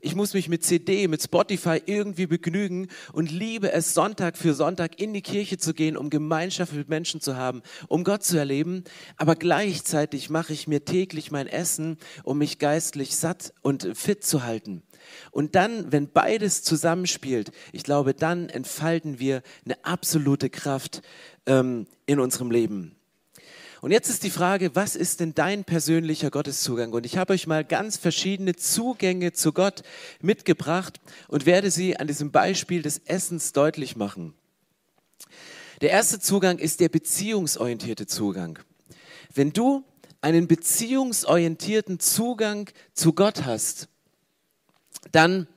Ich 0.02 0.16
muss 0.16 0.34
mich 0.34 0.50
mit 0.50 0.64
CD, 0.64 1.08
mit 1.08 1.22
Spotify 1.22 1.82
irgendwie 1.86 2.28
begnügen 2.28 2.88
und 3.14 3.32
liebe 3.32 3.72
es, 3.72 3.94
Sonntag 3.94 4.38
für 4.38 4.54
Sonntag 4.54 5.00
in 5.00 5.14
die 5.14 5.22
Kirche 5.22 5.58
zu 5.58 5.74
gehen, 5.74 5.98
um 5.98 6.10
Gemeinschaft 6.10 6.74
mit 6.74 6.90
Menschen 6.90 7.22
zu 7.22 7.36
haben, 7.36 7.62
um 7.88 8.04
Gott 8.04 8.24
zu 8.24 8.38
erleben. 8.38 8.84
Aber 9.16 9.36
gleichzeitig 9.36 10.30
mache 10.30 10.54
ich 10.54 10.68
mir 10.68 10.86
täglich 10.86 11.32
mein 11.32 11.48
Essen, 11.48 11.98
um 12.24 12.38
mich 12.38 12.60
geistlich 12.60 13.16
satt 13.16 13.54
und 13.62 13.90
fit 13.94 14.24
zu 14.24 14.44
halten. 14.44 14.84
Und 15.32 15.56
dann, 15.56 15.92
wenn 15.92 16.12
beides 16.12 16.64
zusammenspielt, 16.64 17.52
ich 17.72 17.84
glaube, 17.84 18.14
dann 18.14 18.50
entfalten 18.50 19.20
wir 19.20 19.42
eine 19.66 19.84
absolute 19.86 20.50
Kraft 20.50 21.02
ähm, 21.46 21.88
in 22.06 22.20
unserem 22.20 22.52
Leben. 22.52 22.97
Und 23.82 23.92
jetzt 23.92 24.10
ist 24.10 24.24
die 24.24 24.32
Frage, 24.32 24.76
was 24.76 24.96
ist 24.96 25.20
denn 25.20 25.36
dein 25.36 25.64
persönlicher 25.64 26.32
Gotteszugang? 26.32 26.94
Und 26.94 27.06
ich 27.06 27.18
habe 27.18 27.34
euch 27.34 27.46
mal 27.46 27.64
ganz 27.64 27.98
verschiedene 27.98 28.56
Zugänge 28.56 29.34
zu 29.34 29.54
Gott 29.54 29.84
mitgebracht 30.22 31.00
und 31.28 31.46
werde 31.46 31.70
sie 31.70 31.98
an 31.98 32.08
diesem 32.08 32.32
Beispiel 32.32 32.82
des 32.82 33.00
Essens 33.06 33.54
deutlich 33.54 33.96
machen. 33.96 34.34
Der 35.82 35.92
erste 35.92 36.20
Zugang 36.20 36.58
ist 36.58 36.80
der 36.80 36.90
beziehungsorientierte 36.90 38.08
Zugang. 38.08 38.58
Wenn 39.34 39.54
du 39.54 39.84
einen 40.22 40.48
beziehungsorientierten 40.48 42.00
Zugang 42.00 42.70
zu 42.94 43.14
Gott 43.14 43.46
hast, 43.46 43.88
dann 45.12 45.48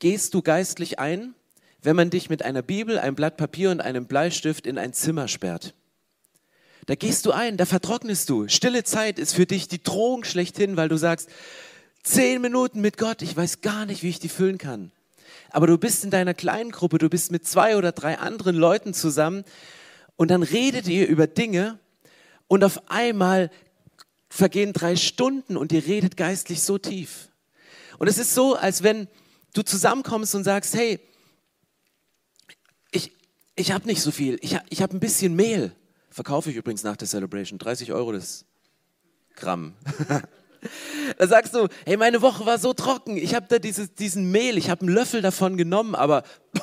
gehst 0.00 0.34
du 0.34 0.42
geistlich 0.42 0.98
ein, 0.98 1.34
wenn 1.82 1.94
man 1.94 2.10
dich 2.10 2.28
mit 2.28 2.42
einer 2.42 2.62
Bibel, 2.62 2.98
einem 2.98 3.14
Blatt 3.14 3.36
Papier 3.36 3.70
und 3.70 3.80
einem 3.80 4.06
Bleistift 4.06 4.66
in 4.66 4.78
ein 4.78 4.92
Zimmer 4.92 5.28
sperrt. 5.28 5.74
Da 6.86 6.94
gehst 6.96 7.26
du 7.26 7.32
ein, 7.32 7.56
da 7.56 7.64
vertrocknest 7.64 8.28
du. 8.28 8.48
Stille 8.48 8.82
Zeit 8.84 9.18
ist 9.18 9.34
für 9.34 9.46
dich 9.46 9.68
die 9.68 9.82
Drohung 9.82 10.24
schlechthin, 10.24 10.76
weil 10.76 10.88
du 10.88 10.96
sagst, 10.96 11.28
zehn 12.02 12.40
Minuten 12.40 12.80
mit 12.80 12.98
Gott, 12.98 13.22
ich 13.22 13.36
weiß 13.36 13.60
gar 13.60 13.86
nicht, 13.86 14.02
wie 14.02 14.08
ich 14.08 14.18
die 14.18 14.28
füllen 14.28 14.58
kann. 14.58 14.90
Aber 15.50 15.66
du 15.66 15.78
bist 15.78 16.02
in 16.02 16.10
deiner 16.10 16.34
kleinen 16.34 16.72
Gruppe, 16.72 16.98
du 16.98 17.08
bist 17.08 17.30
mit 17.30 17.46
zwei 17.46 17.76
oder 17.76 17.92
drei 17.92 18.18
anderen 18.18 18.56
Leuten 18.56 18.94
zusammen 18.94 19.44
und 20.16 20.30
dann 20.30 20.42
redet 20.42 20.88
ihr 20.88 21.06
über 21.06 21.26
Dinge 21.26 21.78
und 22.48 22.64
auf 22.64 22.90
einmal 22.90 23.50
vergehen 24.28 24.72
drei 24.72 24.96
Stunden 24.96 25.56
und 25.56 25.72
ihr 25.72 25.86
redet 25.86 26.16
geistlich 26.16 26.62
so 26.62 26.78
tief. 26.78 27.28
Und 27.98 28.08
es 28.08 28.18
ist 28.18 28.34
so, 28.34 28.56
als 28.56 28.82
wenn 28.82 29.06
du 29.52 29.62
zusammenkommst 29.62 30.34
und 30.34 30.44
sagst, 30.44 30.74
hey, 30.74 30.98
ich, 32.90 33.12
ich 33.54 33.70
habe 33.72 33.86
nicht 33.86 34.00
so 34.00 34.10
viel, 34.10 34.38
ich, 34.40 34.58
ich 34.70 34.82
habe 34.82 34.96
ein 34.96 35.00
bisschen 35.00 35.36
Mehl. 35.36 35.76
Verkaufe 36.12 36.50
ich 36.50 36.56
übrigens 36.56 36.84
nach 36.84 36.96
der 36.96 37.08
Celebration. 37.08 37.58
30 37.58 37.92
Euro 37.92 38.12
das 38.12 38.44
Gramm. 39.34 39.72
da 41.18 41.26
sagst 41.26 41.54
du, 41.54 41.68
hey, 41.86 41.96
meine 41.96 42.20
Woche 42.20 42.44
war 42.44 42.58
so 42.58 42.74
trocken. 42.74 43.16
Ich 43.16 43.34
habe 43.34 43.46
da 43.48 43.58
dieses, 43.58 43.94
diesen 43.94 44.30
Mehl, 44.30 44.58
ich 44.58 44.68
habe 44.68 44.82
einen 44.82 44.94
Löffel 44.94 45.22
davon 45.22 45.56
genommen, 45.56 45.94
aber 45.94 46.22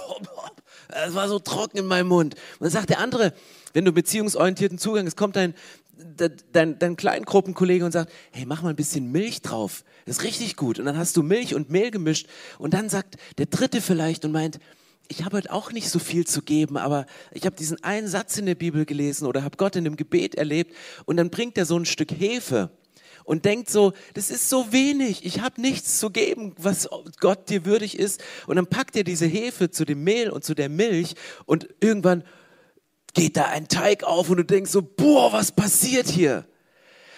es 1.08 1.16
war 1.16 1.28
so 1.28 1.40
trocken 1.40 1.80
in 1.80 1.88
meinem 1.88 2.10
Mund. 2.10 2.36
Und 2.36 2.62
dann 2.62 2.70
sagt 2.70 2.92
der 2.92 3.00
andere, 3.00 3.34
wenn 3.74 3.86
du 3.86 3.92
beziehungsorientierten 3.92 4.78
Zugang, 4.78 5.08
es 5.08 5.16
kommt 5.16 5.36
dein, 5.36 5.56
dein, 6.52 6.78
dein 6.78 6.96
Kleingruppenkollege 6.96 7.84
und 7.84 7.92
sagt, 7.92 8.12
hey, 8.32 8.46
mach 8.46 8.62
mal 8.62 8.70
ein 8.70 8.76
bisschen 8.76 9.12
Milch 9.12 9.42
drauf. 9.42 9.84
Das 10.06 10.18
ist 10.18 10.24
richtig 10.24 10.58
gut. 10.58 10.78
Und 10.78 10.86
dann 10.86 10.98
hast 10.98 11.18
du 11.18 11.24
Milch 11.24 11.56
und 11.56 11.72
Mehl 11.72 11.90
gemischt. 11.90 12.28
Und 12.60 12.76
dann 12.76 12.88
sagt 12.88 13.16
der 13.40 13.48
dritte 13.48 13.82
vielleicht 13.82 14.26
und 14.26 14.32
meint, 14.32 14.60
ich 15.10 15.26
habe 15.26 15.38
heute 15.38 15.52
auch 15.52 15.72
nicht 15.72 15.90
so 15.90 16.00
viel 16.00 16.26
zu 16.26 16.42
geben, 16.44 16.78
aber 16.78 17.06
ich 17.32 17.46
habe 17.46 17.56
diesen 17.56 17.84
einen 17.84 18.08
Satz 18.08 18.38
in 18.38 18.46
der 18.46 18.56
Bibel 18.56 18.86
gelesen 18.86 19.26
oder 19.26 19.44
habe 19.44 19.58
Gott 19.58 19.76
in 19.76 19.86
einem 19.86 19.96
Gebet 19.96 20.36
erlebt 20.36 20.74
und 21.06 21.18
dann 21.18 21.32
bringt 21.32 21.58
er 21.58 21.66
so 21.66 21.78
ein 21.78 21.86
Stück 21.86 22.12
Hefe 22.12 22.70
und 23.26 23.46
denkt 23.46 23.70
so, 23.70 23.94
das 24.14 24.30
ist 24.30 24.50
so 24.50 24.72
wenig, 24.72 25.26
ich 25.26 25.42
habe 25.42 25.60
nichts 25.62 26.00
zu 26.00 26.10
geben, 26.10 26.54
was 26.58 26.90
Gott 27.20 27.50
dir 27.50 27.66
würdig 27.66 28.00
ist. 28.00 28.24
Und 28.48 28.56
dann 28.56 28.66
packt 28.66 28.96
er 28.96 29.04
diese 29.04 29.28
Hefe 29.28 29.70
zu 29.70 29.86
dem 29.86 30.04
Mehl 30.04 30.32
und 30.32 30.44
zu 30.44 30.56
der 30.56 30.70
Milch 30.70 31.14
und 31.46 31.68
irgendwann 31.80 32.24
geht 33.14 33.38
da 33.38 33.46
ein 33.46 33.68
Teig 33.68 34.04
auf 34.04 34.30
und 34.30 34.38
du 34.38 34.46
denkst 34.46 34.72
so, 34.72 34.82
boah, 34.82 35.34
was 35.34 35.52
passiert 35.52 36.08
hier? 36.08 36.49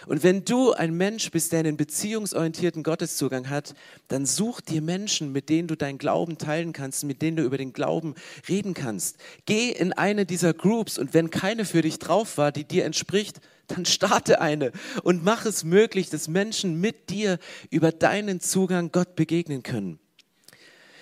Und 0.08 0.24
wenn 0.24 0.46
du 0.46 0.74
ein 0.74 0.96
Mensch 0.96 1.30
bist, 1.32 1.52
der 1.52 1.60
einen 1.60 1.78
beziehungsorientierten 1.78 2.84
Gotteszugang 2.84 3.50
hat, 3.50 3.74
dann 4.08 4.26
such 4.26 4.62
dir 4.62 4.82
Menschen, 4.82 5.32
mit 5.32 5.50
denen 5.50 5.68
du 5.68 5.76
deinen 5.76 5.98
Glauben 5.98 6.38
teilen 6.38 6.74
kannst, 6.74 7.04
mit 7.04 7.22
denen 7.22 7.38
du 7.38 7.44
über 7.44 7.58
den 7.58 7.74
Glauben 7.74 8.16
reden 8.50 8.74
kannst. 8.74 9.18
Geh 9.46 9.70
in 9.70 9.94
eine 9.94 10.26
dieser 10.26 10.54
Groups 10.54 10.98
und 10.98 11.14
wenn 11.14 11.30
keine 11.30 11.66
für 11.66 11.82
dich 11.82 12.00
drauf 12.00 12.38
war, 12.38 12.52
die 12.52 12.64
dir 12.64 12.86
entspricht, 12.86 13.40
dann 13.68 13.86
starte 13.86 14.42
eine 14.42 14.72
und 15.04 15.24
mach 15.24 15.46
es 15.46 15.64
möglich, 15.64 16.10
dass 16.10 16.28
Menschen 16.28 16.80
mit 16.80 17.10
dir 17.10 17.38
über 17.70 17.92
deinen 17.92 18.40
Zugang 18.40 18.92
Gott 18.92 19.16
begegnen 19.16 19.64
können. 19.64 20.00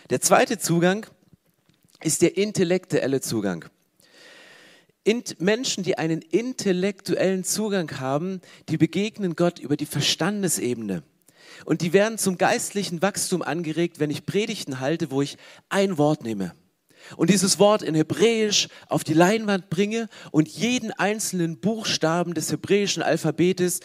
Der 0.09 0.21
zweite 0.21 0.57
Zugang 0.57 1.05
ist 2.01 2.21
der 2.21 2.37
intellektuelle 2.37 3.21
Zugang. 3.21 3.65
Menschen, 5.39 5.83
die 5.83 5.97
einen 5.97 6.21
intellektuellen 6.21 7.43
Zugang 7.43 7.99
haben, 7.99 8.41
die 8.69 8.77
begegnen 8.77 9.35
Gott 9.35 9.59
über 9.59 9.77
die 9.77 9.85
Verstandesebene. 9.85 11.03
Und 11.65 11.81
die 11.81 11.93
werden 11.93 12.17
zum 12.17 12.37
geistlichen 12.37 13.01
Wachstum 13.01 13.41
angeregt, 13.41 13.99
wenn 13.99 14.11
ich 14.11 14.25
Predigten 14.25 14.79
halte, 14.79 15.11
wo 15.11 15.21
ich 15.21 15.37
ein 15.69 15.97
Wort 15.97 16.23
nehme 16.23 16.53
und 17.17 17.29
dieses 17.29 17.59
Wort 17.59 17.81
in 17.81 17.95
Hebräisch 17.95 18.67
auf 18.87 19.03
die 19.03 19.13
Leinwand 19.13 19.69
bringe 19.69 20.07
und 20.31 20.47
jeden 20.47 20.91
einzelnen 20.91 21.59
Buchstaben 21.59 22.33
des 22.33 22.51
hebräischen 22.51 23.03
Alphabetes 23.03 23.79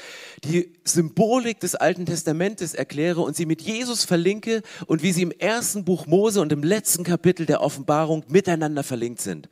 die 0.45 0.73
Symbolik 0.85 1.61
des 1.61 1.75
Alten 1.75 2.07
Testamentes 2.07 2.75
erkläre 2.75 3.23
und 3.23 3.37
sie 3.37 3.47
mit 3.47 3.63
Jesus 3.63 4.05
verlinke 4.05 4.63
und 4.87 5.03
wie 5.03 5.13
sie 5.13 5.23
im 5.23 5.31
ersten 5.31 5.85
Buch 5.85 6.07
Mose 6.07 6.41
und 6.41 6.53
im 6.53 6.63
letzten 6.63 7.05
Kapitel 7.05 7.47
der 7.47 7.61
Offenbarung 7.61 8.25
miteinander 8.29 8.83
verlinkt 8.83 9.21
sind. 9.21 9.49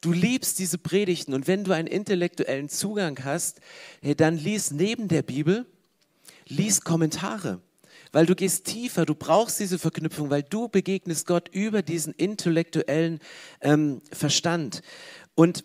Du 0.00 0.12
liebst 0.12 0.58
diese 0.58 0.78
Predigten 0.78 1.34
und 1.34 1.46
wenn 1.46 1.64
du 1.64 1.72
einen 1.72 1.88
intellektuellen 1.88 2.68
Zugang 2.68 3.24
hast, 3.24 3.60
dann 4.16 4.36
lies 4.36 4.70
neben 4.70 5.08
der 5.08 5.22
Bibel, 5.22 5.66
lies 6.46 6.82
Kommentare, 6.82 7.60
weil 8.12 8.26
du 8.26 8.34
gehst 8.34 8.66
tiefer, 8.66 9.06
du 9.06 9.14
brauchst 9.14 9.58
diese 9.58 9.78
Verknüpfung, 9.78 10.30
weil 10.30 10.42
du 10.42 10.68
begegnest 10.68 11.26
Gott 11.26 11.48
über 11.48 11.82
diesen 11.82 12.12
intellektuellen 12.12 13.20
ähm, 13.60 14.00
Verstand. 14.12 14.82
Und 15.34 15.64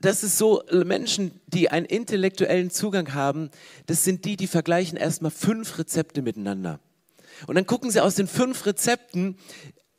das 0.00 0.24
ist 0.24 0.36
so, 0.36 0.62
Menschen, 0.70 1.40
die 1.46 1.70
einen 1.70 1.86
intellektuellen 1.86 2.70
Zugang 2.70 3.14
haben, 3.14 3.50
das 3.86 4.04
sind 4.04 4.24
die, 4.24 4.36
die 4.36 4.48
vergleichen 4.48 4.98
erstmal 4.98 5.30
fünf 5.30 5.78
Rezepte 5.78 6.22
miteinander. 6.22 6.80
Und 7.46 7.54
dann 7.54 7.66
gucken 7.66 7.90
sie 7.90 8.00
aus 8.00 8.16
den 8.16 8.26
fünf 8.26 8.66
Rezepten, 8.66 9.36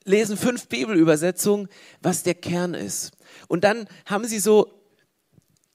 lesen 0.03 0.36
fünf 0.36 0.68
Bibelübersetzungen, 0.68 1.70
was 2.01 2.24
der 2.24 2.36
Kern 2.36 2.74
ist. 2.74 3.12
Und 3.48 3.63
dann 3.63 3.88
haben 4.06 4.25
sie 4.25 4.40
so 4.40 4.84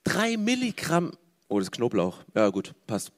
drei 0.05 0.37
Milligramm, 0.37 1.13
oh, 1.49 1.59
das 1.59 1.67
ist 1.67 1.73
Knoblauch, 1.73 2.25
ja 2.35 2.49
gut, 2.51 2.75
passt. 2.87 3.13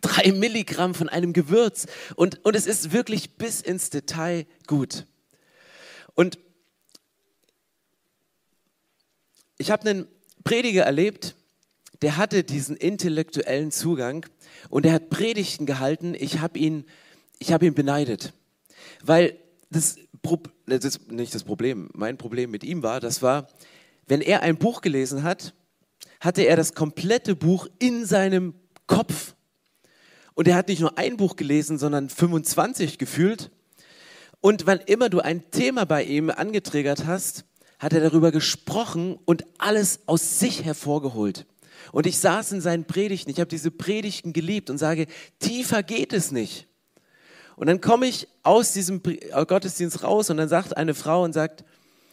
Drei 0.00 0.32
Milligramm 0.32 0.94
von 0.94 1.08
einem 1.08 1.32
Gewürz 1.32 1.86
und, 2.14 2.44
und 2.44 2.56
es 2.56 2.66
ist 2.66 2.92
wirklich 2.92 3.36
bis 3.36 3.60
ins 3.60 3.90
Detail 3.90 4.46
gut. 4.66 5.04
Und 6.14 6.38
ich 9.58 9.70
habe 9.70 9.88
einen 9.88 10.08
Prediger 10.44 10.84
erlebt, 10.84 11.34
der 12.02 12.16
hatte 12.16 12.44
diesen 12.44 12.76
intellektuellen 12.76 13.70
Zugang 13.70 14.24
und 14.70 14.86
er 14.86 14.94
hat 14.94 15.10
Predigten 15.10 15.66
gehalten. 15.66 16.14
Ich 16.14 16.38
habe 16.40 16.58
ihn, 16.58 16.86
ich 17.38 17.52
habe 17.52 17.66
ihn 17.66 17.74
beneidet, 17.74 18.32
weil 19.02 19.36
das 19.70 19.96
das 20.66 20.84
ist 20.84 21.10
nicht 21.10 21.34
das 21.34 21.44
Problem. 21.44 21.88
Mein 21.94 22.18
Problem 22.18 22.50
mit 22.50 22.62
ihm 22.64 22.82
war, 22.82 23.00
das 23.00 23.22
war, 23.22 23.48
wenn 24.06 24.20
er 24.20 24.42
ein 24.42 24.56
Buch 24.56 24.82
gelesen 24.82 25.22
hat, 25.22 25.54
hatte 26.20 26.42
er 26.42 26.56
das 26.56 26.74
komplette 26.74 27.34
Buch 27.34 27.66
in 27.78 28.04
seinem 28.04 28.54
Kopf. 28.86 29.34
Und 30.34 30.48
er 30.48 30.56
hat 30.56 30.68
nicht 30.68 30.80
nur 30.80 30.98
ein 30.98 31.16
Buch 31.16 31.36
gelesen, 31.36 31.78
sondern 31.78 32.08
25 32.08 32.98
gefühlt. 32.98 33.50
Und 34.40 34.66
wann 34.66 34.80
immer 34.80 35.08
du 35.08 35.20
ein 35.20 35.50
Thema 35.50 35.84
bei 35.84 36.02
ihm 36.04 36.30
angetriggert 36.30 37.06
hast, 37.06 37.44
hat 37.78 37.92
er 37.92 38.00
darüber 38.00 38.30
gesprochen 38.30 39.18
und 39.24 39.44
alles 39.58 40.00
aus 40.06 40.38
sich 40.38 40.64
hervorgeholt. 40.64 41.46
Und 41.92 42.06
ich 42.06 42.18
saß 42.18 42.52
in 42.52 42.60
seinen 42.60 42.84
Predigten, 42.84 43.30
ich 43.30 43.40
habe 43.40 43.48
diese 43.48 43.70
Predigten 43.70 44.32
geliebt 44.32 44.70
und 44.70 44.78
sage, 44.78 45.06
tiefer 45.38 45.82
geht 45.82 46.12
es 46.12 46.30
nicht. 46.30 46.68
Und 47.60 47.66
dann 47.66 47.82
komme 47.82 48.06
ich 48.06 48.26
aus 48.42 48.72
diesem 48.72 49.02
äh, 49.04 49.44
Gottesdienst 49.44 50.02
raus 50.02 50.30
und 50.30 50.38
dann 50.38 50.48
sagt 50.48 50.78
eine 50.78 50.94
Frau 50.94 51.24
und 51.24 51.34
sagt, 51.34 51.62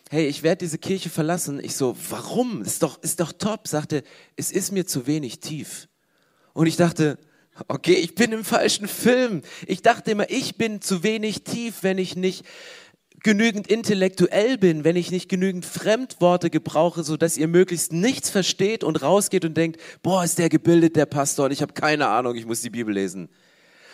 hey, 0.10 0.28
ich 0.28 0.44
werde 0.44 0.66
diese 0.66 0.78
Kirche 0.78 1.10
verlassen. 1.10 1.64
Ich 1.64 1.78
so, 1.78 1.96
warum? 2.10 2.64
Ist 2.64 2.84
doch, 2.84 3.02
ist 3.02 3.22
doch 3.22 3.32
top. 3.32 3.66
Sagte, 3.66 4.04
es 4.36 4.52
ist 4.52 4.74
mir 4.74 4.86
zu 4.86 5.08
wenig 5.08 5.40
tief. 5.40 5.88
Und 6.52 6.68
ich 6.68 6.76
dachte, 6.76 7.18
okay, 7.70 7.94
ich 7.94 8.14
bin 8.14 8.34
im 8.34 8.44
falschen 8.44 8.90
Film. 8.90 9.42
Ich 9.68 9.82
dachte 9.82 10.12
immer, 10.12 10.30
ich 10.30 10.58
bin 10.58 10.82
zu 10.82 11.02
wenig 11.02 11.46
tief, 11.46 11.76
wenn 11.80 11.98
ich 11.98 12.18
nicht 12.18 12.44
genügend 13.24 13.68
intellektuell 13.68 14.58
bin, 14.58 14.84
wenn 14.84 14.98
ich 14.98 15.12
nicht 15.12 15.30
genügend 15.30 15.64
Fremdworte 15.64 16.50
gebrauche, 16.50 17.04
so 17.04 17.16
dass 17.16 17.38
ihr 17.38 17.48
möglichst 17.48 17.94
nichts 17.94 18.30
versteht 18.30 18.84
und 18.84 19.02
rausgeht 19.02 19.46
und 19.46 19.56
denkt, 19.56 19.80
boah, 20.04 20.26
ist 20.26 20.40
der 20.40 20.50
gebildet, 20.50 20.98
der 20.98 21.06
Pastor, 21.06 21.46
und 21.46 21.52
ich 21.52 21.62
habe 21.62 21.72
keine 21.72 22.10
Ahnung, 22.10 22.36
ich 22.36 22.46
muss 22.46 22.60
die 22.60 22.70
Bibel 22.70 22.94
lesen. 22.94 23.30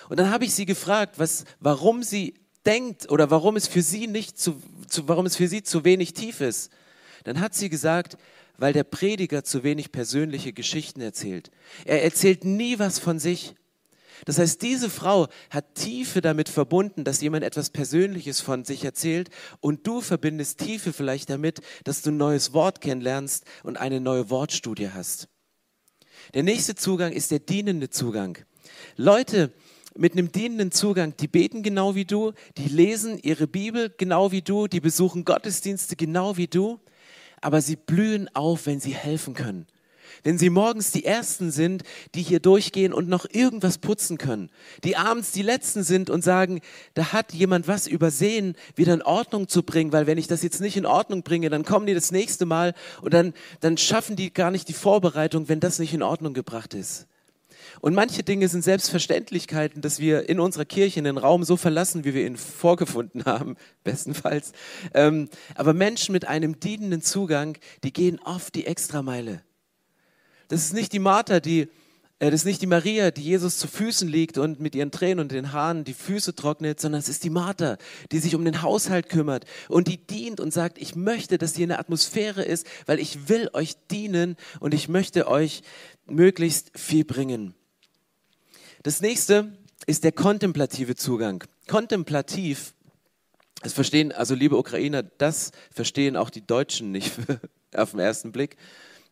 Und 0.10 0.20
dann 0.20 0.30
habe 0.30 0.46
ich 0.46 0.54
sie 0.54 0.66
gefragt, 0.66 1.20
was, 1.20 1.46
warum 1.60 2.04
sie 2.04 2.36
denkt 2.66 3.10
oder 3.10 3.30
warum 3.30 3.56
es 3.56 3.68
für 3.68 3.82
sie 3.82 4.08
nicht 4.08 4.40
zu, 4.40 4.62
zu, 4.88 5.08
warum 5.08 5.26
es 5.26 5.36
für 5.36 5.48
sie 5.48 5.64
zu 5.64 5.84
wenig 5.84 6.14
tief 6.14 6.42
ist. 6.42 6.72
Dann 7.24 7.40
hat 7.40 7.54
sie 7.54 7.70
gesagt, 7.70 8.18
weil 8.58 8.74
der 8.74 8.84
Prediger 8.84 9.44
zu 9.44 9.64
wenig 9.64 9.92
persönliche 9.92 10.54
Geschichten 10.54 11.02
erzählt. 11.02 11.52
Er 11.86 12.04
erzählt 12.04 12.46
nie 12.46 12.80
was 12.80 13.00
von 13.00 13.20
sich. 13.20 13.56
Das 14.26 14.38
heißt, 14.38 14.62
diese 14.62 14.90
Frau 14.90 15.28
hat 15.50 15.76
Tiefe 15.76 16.22
damit 16.22 16.48
verbunden, 16.48 17.04
dass 17.04 17.22
jemand 17.22 17.44
etwas 17.44 17.72
Persönliches 17.72 18.40
von 18.40 18.64
sich 18.64 18.86
erzählt 18.86 19.30
und 19.60 19.86
du 19.86 20.02
verbindest 20.02 20.60
Tiefe 20.60 20.94
vielleicht 20.94 21.30
damit, 21.30 21.60
dass 21.84 22.04
du 22.04 22.12
ein 22.12 22.18
neues 22.18 22.54
Wort 22.54 22.80
kennenlernst 22.80 23.44
und 23.64 23.78
eine 23.78 24.00
neue 24.00 24.30
Wortstudie 24.30 24.92
hast. 24.92 25.28
Der 26.34 26.44
nächste 26.44 26.76
Zugang 26.76 27.12
ist 27.12 27.32
der 27.32 27.40
dienende 27.40 27.90
Zugang. 27.90 28.38
Leute, 28.96 29.52
mit 29.96 30.14
einem 30.14 30.32
dienenden 30.32 30.72
Zugang, 30.72 31.16
die 31.18 31.28
beten 31.28 31.64
genau 31.64 31.96
wie 31.96 32.06
du, 32.06 32.34
die 32.58 32.68
lesen 32.68 33.20
ihre 33.22 33.48
Bibel 33.48 33.94
genau 33.98 34.32
wie 34.32 34.42
du, 34.42 34.68
die 34.68 34.80
besuchen 34.80 35.26
Gottesdienste 35.26 35.96
genau 35.96 36.38
wie 36.38 36.48
du, 36.48 36.80
aber 37.42 37.62
sie 37.62 37.76
blühen 37.76 38.30
auf, 38.36 38.66
wenn 38.66 38.80
sie 38.80 38.94
helfen 38.94 39.34
können. 39.34 39.68
Wenn 40.24 40.38
sie 40.38 40.50
morgens 40.50 40.92
die 40.92 41.06
Ersten 41.06 41.52
sind, 41.52 41.84
die 42.16 42.22
hier 42.22 42.40
durchgehen 42.40 42.94
und 42.94 43.10
noch 43.10 43.26
irgendwas 43.30 43.78
putzen 43.78 44.18
können. 44.18 44.50
Die 44.84 44.96
abends 44.96 45.32
die 45.32 45.42
Letzten 45.42 45.84
sind 45.84 46.10
und 46.10 46.24
sagen, 46.24 46.62
da 46.94 47.12
hat 47.12 47.34
jemand 47.34 47.68
was 47.68 47.88
übersehen, 47.88 48.56
wieder 48.76 48.94
in 48.94 49.02
Ordnung 49.02 49.48
zu 49.48 49.64
bringen, 49.64 49.92
weil 49.92 50.08
wenn 50.08 50.18
ich 50.18 50.28
das 50.28 50.44
jetzt 50.44 50.62
nicht 50.62 50.78
in 50.78 50.86
Ordnung 50.86 51.24
bringe, 51.24 51.50
dann 51.50 51.66
kommen 51.66 51.88
die 51.88 51.94
das 51.94 52.12
nächste 52.12 52.46
Mal 52.46 52.74
und 53.02 53.14
dann, 53.14 53.34
dann 53.60 53.78
schaffen 53.78 54.16
die 54.16 54.32
gar 54.32 54.52
nicht 54.52 54.70
die 54.70 54.74
Vorbereitung, 54.74 55.50
wenn 55.50 55.60
das 55.60 55.80
nicht 55.80 55.94
in 55.94 56.04
Ordnung 56.04 56.34
gebracht 56.34 56.74
ist. 56.74 57.08
Und 57.84 57.96
manche 57.96 58.24
Dinge 58.24 58.48
sind 58.48 58.64
Selbstverständlichkeiten, 58.64 59.82
dass 59.82 60.00
wir 60.00 60.30
in 60.30 60.40
unserer 60.40 60.64
Kirche 60.64 61.04
den 61.04 61.18
Raum 61.18 61.44
so 61.44 61.58
verlassen, 61.58 62.06
wie 62.06 62.14
wir 62.14 62.26
ihn 62.26 62.38
vorgefunden 62.38 63.26
haben, 63.26 63.58
bestenfalls. 63.84 64.54
Ähm, 64.94 65.28
aber 65.56 65.74
Menschen 65.74 66.14
mit 66.14 66.26
einem 66.26 66.62
dienenden 66.62 67.02
Zugang, 67.02 67.58
die 67.84 67.92
gehen 67.92 68.22
oft 68.24 68.56
die 68.56 68.68
Extrameile. 68.68 69.42
Das 70.48 70.64
ist 70.64 70.74
nicht 70.74 70.94
die 70.94 71.00
Martha, 71.00 71.42
die, 71.42 71.64
äh, 72.20 72.32
das 72.32 72.36
ist 72.36 72.46
nicht 72.46 72.62
die 72.62 72.68
Maria, 72.68 73.12
die 73.12 73.22
Jesus 73.22 73.58
zu 73.58 73.68
Füßen 73.68 74.08
liegt 74.08 74.38
und 74.38 74.62
mit 74.62 74.76
ihren 74.76 74.92
Tränen 74.92 75.20
und 75.20 75.34
den 75.34 75.52
Haaren 75.52 75.84
die 75.84 75.94
Füße 75.94 76.36
trocknet, 76.36 76.80
sondern 76.80 77.02
es 77.02 77.10
ist 77.10 77.26
die 77.26 77.30
Martha, 77.30 77.78
die 78.14 78.20
sich 78.20 78.34
um 78.34 78.46
den 78.46 78.62
Haushalt 78.62 79.10
kümmert 79.10 79.44
und 79.68 79.90
die 79.90 79.98
dient 79.98 80.40
und 80.40 80.54
sagt, 80.54 80.78
ich 80.78 80.96
möchte, 80.96 81.38
dass 81.38 81.58
hier 81.58 81.66
eine 81.66 81.80
Atmosphäre 81.80 82.44
ist, 82.44 82.66
weil 82.86 83.00
ich 83.00 83.28
will 83.28 83.50
euch 83.52 83.76
dienen 83.92 84.38
und 84.62 84.74
ich 84.74 84.88
möchte 84.88 85.28
euch 85.28 85.64
möglichst 86.06 86.72
viel 86.80 87.04
bringen. 87.04 87.56
Das 88.84 89.00
nächste 89.00 89.58
ist 89.86 90.04
der 90.04 90.12
kontemplative 90.12 90.96
Zugang. 90.96 91.44
Kontemplativ, 91.68 92.74
das 93.62 93.72
verstehen, 93.72 94.12
also 94.12 94.36
liebe 94.36 94.58
Ukrainer, 94.58 95.04
das 95.04 95.52
verstehen 95.72 96.18
auch 96.18 96.30
die 96.30 96.46
Deutschen 96.46 96.92
nicht 96.92 97.14
auf 97.74 97.92
den 97.92 98.02
ersten 98.02 98.34
Blick. 98.34 98.58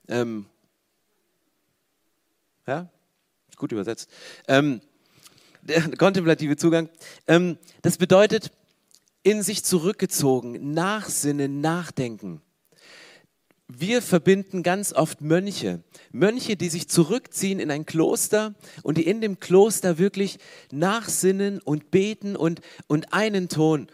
Ähm, 0.10 0.46
ja, 2.68 2.90
gut 3.56 3.72
übersetzt. 3.72 4.10
Ähm, 4.50 4.82
der 5.62 5.96
kontemplative 5.96 6.58
Zugang. 6.58 6.90
Ähm, 7.28 7.58
das 7.82 7.98
bedeutet, 7.98 8.52
in 9.24 9.42
sich 9.42 9.64
zurückgezogen, 9.64 10.74
nachsinnen, 10.74 11.62
nachdenken. 11.62 12.42
Wir 13.74 14.02
verbinden 14.02 14.64
ganz 14.64 14.92
oft 14.92 15.22
Mönche. 15.22 15.82
Mönche, 16.12 16.58
die 16.58 16.68
sich 16.68 16.90
zurückziehen 16.90 17.60
in 17.60 17.72
ein 17.72 17.86
Kloster 17.86 18.54
und 18.84 18.98
die 18.98 19.08
in 19.08 19.22
dem 19.22 19.40
Kloster 19.40 19.98
wirklich 19.98 20.40
nachsinnen 20.72 21.60
und 21.62 21.90
beten 21.90 22.36
und, 22.36 22.60
und 22.88 23.14
einen 23.14 23.48
Ton. 23.48 23.88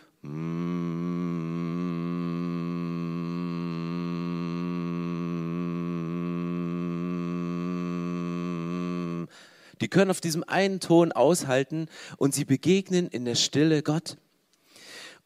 Die 9.79 9.87
können 9.87 10.09
auf 10.09 10.21
diesem 10.21 10.43
einen 10.43 10.79
Ton 10.79 11.11
aushalten 11.11 11.87
und 12.17 12.33
sie 12.33 12.45
begegnen 12.45 13.07
in 13.09 13.25
der 13.25 13.35
Stille 13.35 13.83
Gott. 13.83 14.17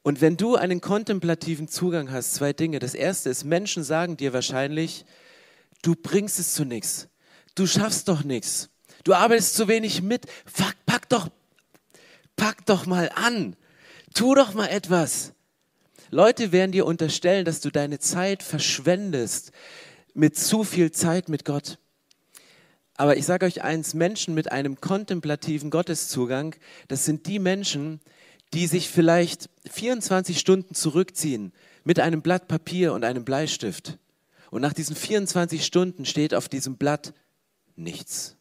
Und 0.04 0.22
wenn 0.22 0.38
du 0.38 0.56
einen 0.56 0.82
kontemplativen 0.82 1.68
Zugang 1.68 2.12
hast, 2.12 2.34
zwei 2.34 2.54
Dinge. 2.54 2.80
Das 2.80 2.96
erste 2.96 3.30
ist, 3.30 3.44
Menschen 3.44 3.84
sagen 3.84 4.18
dir 4.18 4.34
wahrscheinlich, 4.34 5.06
du 5.84 5.96
bringst 5.96 6.40
es 6.40 6.54
zu 6.54 6.66
nichts. 6.66 7.08
Du 7.54 7.68
schaffst 7.68 8.08
doch 8.08 8.24
nichts. 8.24 8.70
Du 9.04 9.14
arbeitest 9.14 9.56
zu 9.56 9.68
wenig 9.68 10.02
mit. 10.02 10.26
Fuck, 10.46 10.76
pack 10.86 11.10
doch, 11.10 11.30
pack 12.36 12.66
doch 12.66 12.86
mal 12.86 13.12
an. 13.14 13.56
Tu 14.14 14.34
doch 14.36 14.54
mal 14.54 14.68
etwas. 14.68 15.34
Leute 16.10 16.52
werden 16.52 16.72
dir 16.72 16.86
unterstellen, 16.86 17.46
dass 17.46 17.62
du 17.62 17.70
deine 17.70 18.00
Zeit 18.00 18.44
verschwendest 18.44 19.52
mit 20.14 20.38
zu 20.38 20.64
viel 20.64 20.92
Zeit 20.92 21.30
mit 21.30 21.46
Gott. 21.46 21.78
Aber 22.96 23.16
ich 23.18 23.26
sage 23.26 23.46
euch 23.46 23.64
eins, 23.64 23.94
Menschen 23.94 24.34
mit 24.34 24.52
einem 24.52 24.82
kontemplativen 24.82 25.70
Gotteszugang, 25.70 26.56
das 26.88 27.06
sind 27.06 27.28
die 27.28 27.40
Menschen, 27.40 28.02
die 28.54 28.68
sich 28.68 28.90
vielleicht 28.90 29.50
24 29.70 30.40
Stunden 30.40 30.76
zurückziehen 30.76 31.54
mit 31.84 32.00
einem 32.00 32.22
Blatt 32.22 32.48
Papier 32.48 32.94
und 32.94 33.04
einem 33.04 33.24
Bleistift. 33.24 33.98
Und 34.50 34.62
nach 34.62 34.74
diesen 34.74 34.96
24 34.96 35.66
Stunden 35.66 36.06
steht 36.06 36.34
auf 36.34 36.50
diesem 36.50 36.78
Blatt 36.78 37.14
nichts. 37.76 38.36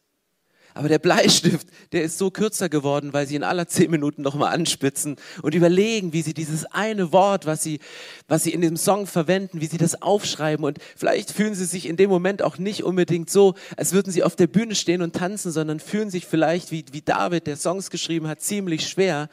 Aber 0.73 0.87
der 0.87 0.99
Bleistift, 0.99 1.67
der 1.91 2.03
ist 2.03 2.17
so 2.17 2.31
kürzer 2.31 2.69
geworden, 2.69 3.11
weil 3.11 3.27
sie 3.27 3.35
in 3.35 3.43
aller 3.43 3.67
zehn 3.67 3.91
Minuten 3.91 4.21
nochmal 4.21 4.53
anspitzen 4.53 5.17
und 5.41 5.53
überlegen, 5.53 6.13
wie 6.13 6.21
sie 6.21 6.33
dieses 6.33 6.65
eine 6.65 7.11
Wort, 7.11 7.45
was 7.45 7.61
sie, 7.61 7.79
was 8.27 8.43
sie 8.43 8.53
in 8.53 8.61
dem 8.61 8.77
Song 8.77 9.05
verwenden, 9.05 9.59
wie 9.59 9.65
sie 9.65 9.77
das 9.77 10.01
aufschreiben. 10.01 10.63
Und 10.63 10.79
vielleicht 10.95 11.31
fühlen 11.31 11.55
sie 11.55 11.65
sich 11.65 11.87
in 11.87 11.97
dem 11.97 12.09
Moment 12.09 12.41
auch 12.41 12.57
nicht 12.57 12.83
unbedingt 12.83 13.29
so, 13.29 13.55
als 13.75 13.91
würden 13.91 14.13
sie 14.13 14.23
auf 14.23 14.37
der 14.37 14.47
Bühne 14.47 14.75
stehen 14.75 15.01
und 15.01 15.15
tanzen, 15.15 15.51
sondern 15.51 15.81
fühlen 15.81 16.09
sich 16.09 16.25
vielleicht, 16.25 16.71
wie, 16.71 16.85
wie 16.91 17.01
David, 17.01 17.47
der 17.47 17.57
Songs 17.57 17.89
geschrieben 17.89 18.27
hat, 18.27 18.39
ziemlich 18.39 18.87
schwer. 18.87 19.29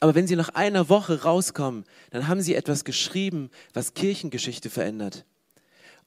Aber 0.00 0.14
wenn 0.14 0.26
sie 0.26 0.36
nach 0.36 0.50
einer 0.50 0.88
Woche 0.88 1.22
rauskommen, 1.22 1.84
dann 2.10 2.28
haben 2.28 2.42
sie 2.42 2.54
etwas 2.54 2.84
geschrieben, 2.84 3.50
was 3.72 3.94
Kirchengeschichte 3.94 4.70
verändert. 4.70 5.24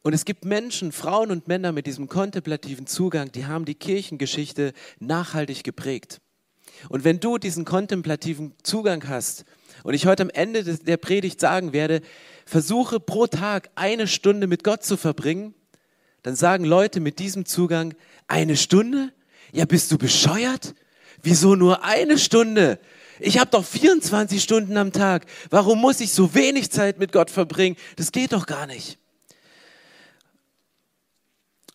Und 0.04 0.14
es 0.14 0.26
gibt 0.26 0.46
Menschen, 0.46 0.92
Frauen 0.92 1.32
und 1.32 1.48
Männer 1.48 1.72
mit 1.72 1.88
diesem 1.88 2.08
kontemplativen 2.08 2.88
Zugang, 2.88 3.32
die 3.32 3.46
haben 3.46 3.66
die 3.66 3.76
Kirchengeschichte 3.76 4.74
nachhaltig 5.00 5.64
geprägt. 5.64 6.22
Und 6.90 7.04
wenn 7.04 7.20
du 7.20 7.38
diesen 7.38 7.66
kontemplativen 7.66 8.54
Zugang 8.64 9.08
hast 9.08 9.46
und 9.84 9.94
ich 9.94 10.06
heute 10.06 10.24
am 10.24 10.30
Ende 10.30 10.64
der 10.64 10.98
Predigt 10.98 11.40
sagen 11.40 11.74
werde, 11.74 12.02
versuche 12.46 13.00
pro 13.00 13.28
Tag 13.28 13.70
eine 13.76 14.08
Stunde 14.08 14.48
mit 14.48 14.64
Gott 14.64 14.84
zu 14.84 14.96
verbringen, 14.96 15.54
dann 16.24 16.36
sagen 16.36 16.66
Leute 16.66 17.00
mit 17.00 17.20
diesem 17.20 17.46
Zugang, 17.46 17.94
eine 18.28 18.58
Stunde? 18.58 19.12
Ja, 19.52 19.66
bist 19.66 19.92
du 19.92 19.98
bescheuert? 19.98 20.76
Wieso 21.22 21.56
nur 21.56 21.84
eine 21.84 22.18
Stunde? 22.18 22.80
Ich 23.20 23.40
habe 23.40 23.50
doch 23.50 23.66
24 23.66 24.42
Stunden 24.42 24.78
am 24.78 24.92
Tag. 24.92 25.26
Warum 25.50 25.80
muss 25.80 26.00
ich 26.00 26.12
so 26.12 26.34
wenig 26.36 26.70
Zeit 26.72 27.00
mit 27.00 27.12
Gott 27.12 27.32
verbringen? 27.32 27.76
Das 27.96 28.12
geht 28.12 28.34
doch 28.34 28.46
gar 28.46 28.68
nicht. 28.68 28.98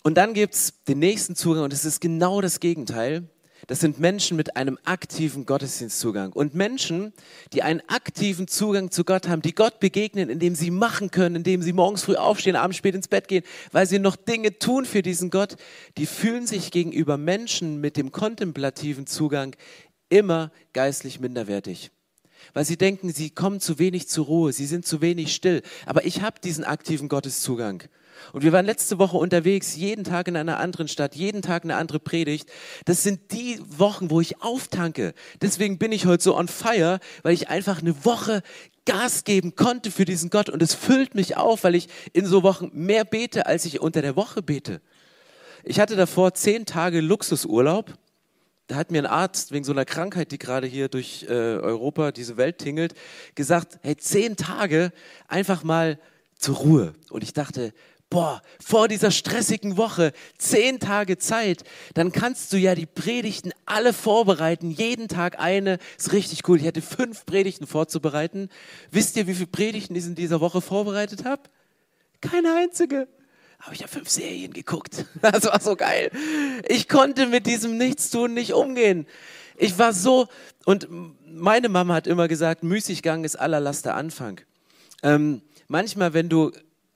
Und 0.03 0.17
dann 0.17 0.35
gibt 0.35 0.55
es 0.55 0.75
den 0.89 0.99
nächsten 0.99 1.37
Zugang 1.37 1.65
und 1.65 1.73
es 1.73 1.85
ist 1.85 2.01
genau 2.01 2.41
das 2.41 2.61
Gegenteil. 2.61 3.29
Das 3.69 3.79
sind 3.79 4.01
Menschen 4.01 4.37
mit 4.37 4.57
einem 4.57 4.77
aktiven 4.85 5.47
Gottesdienstzugang. 5.47 6.33
Und 6.33 6.53
Menschen, 6.53 7.13
die 7.53 7.63
einen 7.63 7.81
aktiven 7.87 8.49
Zugang 8.49 8.91
zu 8.91 9.05
Gott 9.05 9.29
haben, 9.29 9.41
die 9.41 9.55
Gott 9.55 9.79
begegnen, 9.79 10.29
indem 10.31 10.57
sie 10.57 10.73
machen 10.73 11.13
können, 11.13 11.37
indem 11.37 11.63
sie 11.63 11.73
morgens 11.73 12.03
früh 12.03 12.17
aufstehen, 12.17 12.57
abends 12.57 12.77
spät 12.77 12.97
ins 12.97 13.07
Bett 13.07 13.29
gehen, 13.29 13.45
weil 13.71 13.87
sie 13.87 14.01
noch 14.01 14.17
Dinge 14.17 14.59
tun 14.59 14.85
für 14.85 15.03
diesen 15.03 15.31
Gott, 15.31 15.55
die 15.97 16.07
fühlen 16.07 16.45
sich 16.45 16.73
gegenüber 16.73 17.17
Menschen 17.17 17.81
mit 17.81 17.97
dem 17.97 18.11
kontemplativen 18.11 19.07
Zugang 19.07 19.55
immer 20.13 20.53
geistlich 20.73 21.19
minderwertig 21.21 21.91
weil 22.55 22.65
sie 22.65 22.77
denken, 22.77 23.13
sie 23.13 23.31
kommen 23.31 23.61
zu 23.61 23.79
wenig 23.79 24.09
zur 24.09 24.27
Ruhe, 24.27 24.53
sie 24.53 24.67
sind 24.67 24.87
zu 24.87 25.01
wenig 25.01 25.35
still. 25.35 25.63
Aber 25.87 26.05
ich 26.05 26.23
habe 26.23 26.41
diesen 26.41 26.65
aktiven 26.65 27.09
Gotteszugang. 27.09 27.85
Und 28.33 28.43
wir 28.45 28.53
waren 28.53 28.67
letzte 28.67 28.99
Woche 28.99 29.17
unterwegs, 29.17 29.75
jeden 29.75 30.05
Tag 30.05 30.29
in 30.29 30.37
einer 30.37 30.61
anderen 30.61 30.87
Stadt, 30.87 31.17
jeden 31.17 31.43
Tag 31.43 31.65
eine 31.65 31.77
andere 31.77 31.99
Predigt. 31.99 32.49
Das 32.85 33.03
sind 33.03 33.33
die 33.33 33.59
Wochen, 33.67 34.11
wo 34.11 34.21
ich 34.21 34.43
auftanke. 34.43 35.13
Deswegen 35.41 35.79
bin 35.79 35.91
ich 35.93 36.07
heute 36.07 36.23
so 36.23 36.37
on 36.37 36.47
fire, 36.47 37.01
weil 37.23 37.35
ich 37.35 37.49
einfach 37.49 37.81
eine 37.81 38.05
Woche 38.05 38.43
Gas 38.85 39.25
geben 39.25 39.57
konnte 39.57 39.91
für 39.91 40.05
diesen 40.05 40.31
Gott. 40.31 40.51
Und 40.51 40.63
es 40.63 40.75
füllt 40.75 41.15
mich 41.15 41.37
auf, 41.37 41.65
weil 41.65 41.75
ich 41.75 41.89
in 42.13 42.27
so 42.27 42.43
Wochen 42.43 42.71
mehr 42.73 43.05
bete, 43.05 43.47
als 43.47 43.65
ich 43.65 43.81
unter 43.81 44.03
der 44.03 44.15
Woche 44.15 44.43
bete. 44.43 44.81
Ich 45.65 45.81
hatte 45.81 45.97
davor 45.97 46.35
zehn 46.35 46.65
Tage 46.67 47.01
Luxusurlaub. 47.01 47.93
Da 48.69 48.77
hat 48.77 48.91
mir 48.91 49.03
ein 49.03 49.07
Arzt 49.07 49.53
wegen 49.53 49.65
so 49.65 49.73
einer 49.73 49.85
Krankheit, 49.85 50.33
die 50.33 50.39
gerade 50.39 50.67
hier 50.67 50.89
durch 50.89 51.27
äh, 51.29 51.33
Europa, 51.33 52.13
diese 52.13 52.37
Welt 52.37 52.59
tingelt, 52.59 52.95
gesagt, 53.35 53.79
hey, 53.83 53.97
zehn 53.97 54.37
Tage 54.37 54.93
einfach 55.29 55.65
mal 55.65 55.99
zur 56.39 56.57
Ruhe. 56.57 56.95
Und 57.11 57.23
ich 57.23 57.33
dachte, 57.33 57.73
boah, 58.13 58.43
vor 58.63 58.89
dieser 58.89 59.11
stressigen 59.11 59.79
Woche, 59.79 60.13
zehn 60.37 60.79
Tage 60.79 61.17
Zeit, 61.17 61.65
dann 61.95 62.13
kannst 62.13 62.53
du 62.53 62.59
ja 62.59 62.75
die 62.75 62.87
Predigten 62.87 63.53
alle 63.65 63.93
vorbereiten, 63.93 64.71
jeden 64.71 65.09
Tag 65.09 65.41
eine. 65.41 65.79
Ist 65.97 66.13
richtig 66.13 66.47
cool. 66.47 66.61
Ich 66.61 66.67
hatte 66.67 66.83
fünf 66.83 67.25
Predigten 67.25 67.67
vorzubereiten. 67.67 68.51
Wisst 68.91 69.17
ihr, 69.17 69.27
wie 69.27 69.35
viele 69.35 69.47
Predigten 69.47 69.97
ich 69.97 70.05
in 70.05 70.15
dieser 70.15 70.41
Woche 70.41 70.61
vorbereitet 70.61 71.25
habe? 71.25 71.43
Keine 72.21 72.55
einzige. 72.55 73.09
Aber 73.65 73.75
ich 73.75 73.83
habe 73.83 73.93
fünf 73.93 74.09
Serien 74.09 74.53
geguckt. 74.53 75.07
Das 75.23 75.45
war 75.45 75.61
so 75.61 75.77
geil. 75.77 76.11
Ich 76.69 76.89
konnte 76.89 77.27
mit 77.27 77.47
diesem 77.47 77.79
Nichtstun 77.79 78.35
nicht 78.35 78.53
umgehen. 78.53 79.07
Ich 79.57 79.79
war 79.79 79.93
so, 79.93 80.29
und 80.65 80.89
meine 81.25 81.69
Mama 81.69 81.95
hat 81.95 82.07
immer 82.07 82.29
gesagt, 82.29 82.63
Müßiggang 82.65 83.25
ist 83.25 83.37
aller 83.37 83.61
Laster 83.61 83.95
Anfang. 83.95 84.41
Ähm, 85.03 85.43
manchmal, 85.69 86.15
wenn 86.15 86.29
du 86.29 86.51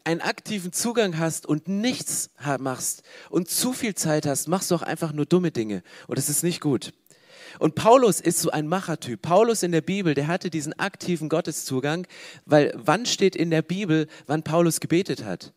einen 0.05 0.21
aktiven 0.21 0.73
Zugang 0.73 1.19
hast 1.19 1.47
und 1.47 1.69
nichts 1.69 2.31
machst 2.59 3.03
und 3.29 3.49
zu 3.49 3.73
viel 3.73 3.95
Zeit 3.95 4.27
hast, 4.27 4.49
machst 4.49 4.71
du 4.71 4.77
auch 4.77 4.83
einfach 4.83 5.13
nur 5.13 5.27
dumme 5.27 5.51
Dinge. 5.51 5.83
Und 6.07 6.19
das 6.19 6.29
ist 6.29 6.43
nicht 6.43 6.61
gut. 6.61 6.93
Und 7.59 7.75
Paulus 7.75 8.21
ist 8.21 8.41
so 8.41 8.51
ein 8.51 8.67
Machertyp. 8.67 9.23
Paulus 9.23 9.63
in 9.63 9.73
der 9.73 9.81
Bibel, 9.81 10.15
der 10.15 10.27
hatte 10.27 10.51
diesen 10.51 10.79
aktiven 10.79 11.29
Gotteszugang, 11.29 12.07
weil 12.45 12.73
wann 12.77 13.07
steht 13.07 13.35
in 13.35 13.51
der 13.51 13.63
Bibel, 13.63 14.09
wann 14.27 14.43
Paulus 14.43 14.81
gebetet 14.81 15.25
hat? 15.25 15.53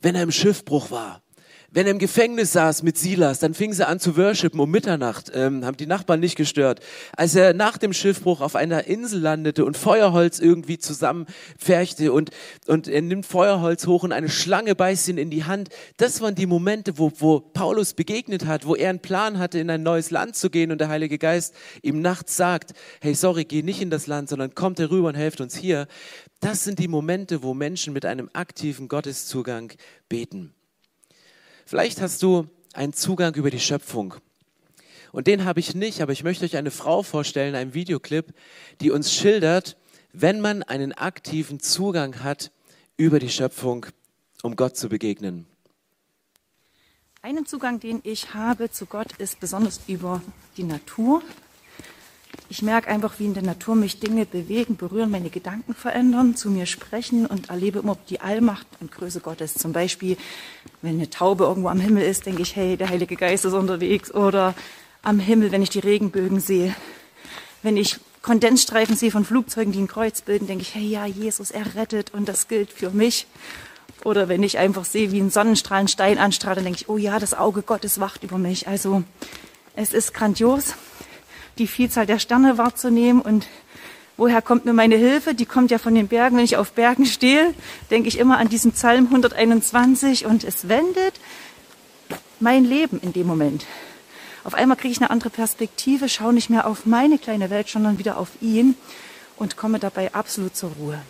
Wenn 0.00 0.14
er 0.14 0.22
im 0.22 0.32
Schiffbruch 0.32 0.90
war, 0.90 1.22
wenn 1.70 1.86
er 1.86 1.92
im 1.92 1.98
Gefängnis 1.98 2.52
saß 2.52 2.82
mit 2.82 2.96
Silas, 2.96 3.40
dann 3.40 3.52
fing 3.52 3.74
sie 3.74 3.86
an 3.86 4.00
zu 4.00 4.16
worshipen 4.16 4.58
um 4.58 4.70
Mitternacht, 4.70 5.30
ähm, 5.34 5.66
haben 5.66 5.76
die 5.76 5.86
Nachbarn 5.86 6.18
nicht 6.18 6.36
gestört. 6.36 6.80
Als 7.14 7.34
er 7.34 7.52
nach 7.52 7.76
dem 7.76 7.92
Schiffbruch 7.92 8.40
auf 8.40 8.56
einer 8.56 8.86
Insel 8.86 9.20
landete 9.20 9.66
und 9.66 9.76
Feuerholz 9.76 10.38
irgendwie 10.38 10.78
zusammenpferchte 10.78 12.12
und, 12.12 12.30
und 12.66 12.88
er 12.88 13.02
nimmt 13.02 13.26
Feuerholz 13.26 13.86
hoch 13.86 14.02
und 14.02 14.12
eine 14.12 14.30
Schlange 14.30 14.74
beißt 14.74 15.08
ihn 15.08 15.18
in 15.18 15.28
die 15.28 15.44
Hand, 15.44 15.68
das 15.98 16.22
waren 16.22 16.34
die 16.34 16.46
Momente, 16.46 16.96
wo, 16.96 17.12
wo 17.18 17.40
Paulus 17.40 17.92
begegnet 17.92 18.46
hat, 18.46 18.66
wo 18.66 18.74
er 18.74 18.88
einen 18.88 19.00
Plan 19.00 19.38
hatte, 19.38 19.58
in 19.58 19.68
ein 19.68 19.82
neues 19.82 20.10
Land 20.10 20.36
zu 20.36 20.48
gehen 20.48 20.72
und 20.72 20.80
der 20.80 20.88
Heilige 20.88 21.18
Geist 21.18 21.54
ihm 21.82 22.00
nachts 22.00 22.36
sagt, 22.36 22.72
hey, 23.02 23.14
sorry, 23.14 23.44
geh 23.44 23.62
nicht 23.62 23.82
in 23.82 23.90
das 23.90 24.06
Land, 24.06 24.30
sondern 24.30 24.54
kommt 24.54 24.78
herüber 24.78 25.08
und 25.08 25.16
helft 25.16 25.42
uns 25.42 25.54
hier. 25.54 25.86
Das 26.40 26.64
sind 26.64 26.78
die 26.78 26.88
Momente, 26.88 27.42
wo 27.42 27.52
Menschen 27.52 27.92
mit 27.92 28.06
einem 28.06 28.30
aktiven 28.32 28.88
Gotteszugang 28.88 29.72
beten. 30.08 30.54
Vielleicht 31.68 32.00
hast 32.00 32.22
du 32.22 32.48
einen 32.72 32.94
Zugang 32.94 33.34
über 33.34 33.50
die 33.50 33.60
Schöpfung. 33.60 34.14
Und 35.12 35.26
den 35.26 35.44
habe 35.44 35.60
ich 35.60 35.74
nicht, 35.74 36.00
aber 36.00 36.12
ich 36.12 36.24
möchte 36.24 36.46
euch 36.46 36.56
eine 36.56 36.70
Frau 36.70 37.02
vorstellen, 37.02 37.54
einen 37.54 37.74
Videoclip, 37.74 38.32
die 38.80 38.90
uns 38.90 39.12
schildert, 39.12 39.76
wenn 40.14 40.40
man 40.40 40.62
einen 40.62 40.94
aktiven 40.94 41.60
Zugang 41.60 42.22
hat 42.22 42.52
über 42.96 43.18
die 43.18 43.28
Schöpfung, 43.28 43.84
um 44.42 44.56
Gott 44.56 44.78
zu 44.78 44.88
begegnen. 44.88 45.44
Einen 47.20 47.44
Zugang, 47.44 47.80
den 47.80 48.00
ich 48.02 48.32
habe 48.32 48.70
zu 48.70 48.86
Gott, 48.86 49.12
ist 49.18 49.38
besonders 49.38 49.78
über 49.88 50.22
die 50.56 50.64
Natur. 50.64 51.22
Ich 52.50 52.62
merke 52.62 52.88
einfach, 52.88 53.18
wie 53.18 53.26
in 53.26 53.34
der 53.34 53.42
Natur 53.42 53.74
mich 53.74 54.00
Dinge 54.00 54.24
bewegen, 54.24 54.78
berühren, 54.78 55.10
meine 55.10 55.28
Gedanken 55.28 55.74
verändern, 55.74 56.34
zu 56.34 56.48
mir 56.48 56.64
sprechen 56.64 57.26
und 57.26 57.50
erlebe 57.50 57.80
immer 57.80 57.98
die 58.08 58.22
Allmacht 58.22 58.66
und 58.80 58.90
Größe 58.90 59.20
Gottes. 59.20 59.52
Zum 59.52 59.74
Beispiel, 59.74 60.16
wenn 60.80 60.94
eine 60.94 61.10
Taube 61.10 61.44
irgendwo 61.44 61.68
am 61.68 61.78
Himmel 61.78 62.04
ist, 62.04 62.24
denke 62.24 62.40
ich, 62.40 62.56
hey, 62.56 62.78
der 62.78 62.88
Heilige 62.88 63.16
Geist 63.16 63.44
ist 63.44 63.52
unterwegs. 63.52 64.14
Oder 64.14 64.54
am 65.02 65.20
Himmel, 65.20 65.52
wenn 65.52 65.62
ich 65.62 65.68
die 65.68 65.80
Regenbögen 65.80 66.40
sehe. 66.40 66.74
Wenn 67.62 67.76
ich 67.76 67.98
Kondensstreifen 68.22 68.96
sehe 68.96 69.10
von 69.10 69.26
Flugzeugen, 69.26 69.72
die 69.72 69.80
ein 69.80 69.86
Kreuz 69.86 70.22
bilden, 70.22 70.46
denke 70.46 70.62
ich, 70.62 70.74
hey, 70.74 70.88
ja, 70.88 71.04
Jesus, 71.04 71.50
er 71.50 71.74
rettet 71.74 72.14
und 72.14 72.30
das 72.30 72.48
gilt 72.48 72.72
für 72.72 72.88
mich. 72.88 73.26
Oder 74.04 74.28
wenn 74.28 74.42
ich 74.42 74.56
einfach 74.56 74.86
sehe, 74.86 75.12
wie 75.12 75.20
ein 75.20 75.30
Sonnenstrahl 75.30 75.80
einen 75.80 75.88
Stein 75.88 76.16
anstrahlt, 76.16 76.56
dann 76.56 76.64
denke 76.64 76.80
ich, 76.80 76.88
oh 76.88 76.96
ja, 76.96 77.18
das 77.18 77.34
Auge 77.34 77.60
Gottes 77.60 78.00
wacht 78.00 78.24
über 78.24 78.38
mich. 78.38 78.68
Also 78.68 79.02
es 79.76 79.92
ist 79.92 80.14
grandios 80.14 80.74
die 81.58 81.66
Vielzahl 81.66 82.06
der 82.06 82.18
Sterne 82.18 82.58
wahrzunehmen 82.58 83.20
und 83.20 83.46
woher 84.16 84.42
kommt 84.42 84.64
mir 84.64 84.72
meine 84.72 84.96
Hilfe? 84.96 85.34
Die 85.34 85.46
kommt 85.46 85.70
ja 85.70 85.78
von 85.78 85.94
den 85.94 86.08
Bergen. 86.08 86.36
Wenn 86.36 86.44
ich 86.44 86.56
auf 86.56 86.72
Bergen 86.72 87.06
stehe, 87.06 87.54
denke 87.90 88.08
ich 88.08 88.18
immer 88.18 88.38
an 88.38 88.48
diesen 88.48 88.72
Psalm 88.72 89.06
121 89.06 90.26
und 90.26 90.44
es 90.44 90.68
wendet 90.68 91.14
mein 92.40 92.64
Leben 92.64 93.00
in 93.00 93.12
dem 93.12 93.26
Moment. 93.26 93.66
Auf 94.44 94.54
einmal 94.54 94.76
kriege 94.76 94.92
ich 94.92 95.00
eine 95.00 95.10
andere 95.10 95.30
Perspektive, 95.30 96.08
schaue 96.08 96.32
nicht 96.32 96.50
mehr 96.50 96.66
auf 96.66 96.86
meine 96.86 97.18
kleine 97.18 97.50
Welt, 97.50 97.68
sondern 97.68 97.98
wieder 97.98 98.16
auf 98.16 98.30
ihn 98.40 98.76
und 99.36 99.56
komme 99.56 99.78
dabei 99.78 100.14
absolut 100.14 100.56
zur 100.56 100.70
Ruhe. 100.78 101.00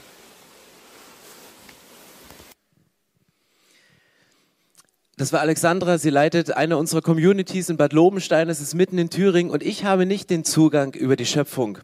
Das 5.18 5.33
war 5.33 5.40
Alexandra, 5.40 5.98
sie 5.98 6.11
leitet 6.11 6.57
eine 6.57 6.76
unserer 6.76 7.02
Communities 7.02 7.70
in 7.70 7.76
Bad 7.76 7.92
Lobenstein, 7.92 8.48
es 8.48 8.61
ist 8.61 8.74
mitten 8.74 8.98
in 8.98 9.11
Thüringen 9.11 9.50
und 9.50 9.64
ich 9.64 9.83
habe 9.83 10.07
nicht 10.07 10.31
den 10.31 10.44
Zugang 10.44 10.94
über 10.94 11.16
die 11.16 11.26
Schöpfung. 11.26 11.78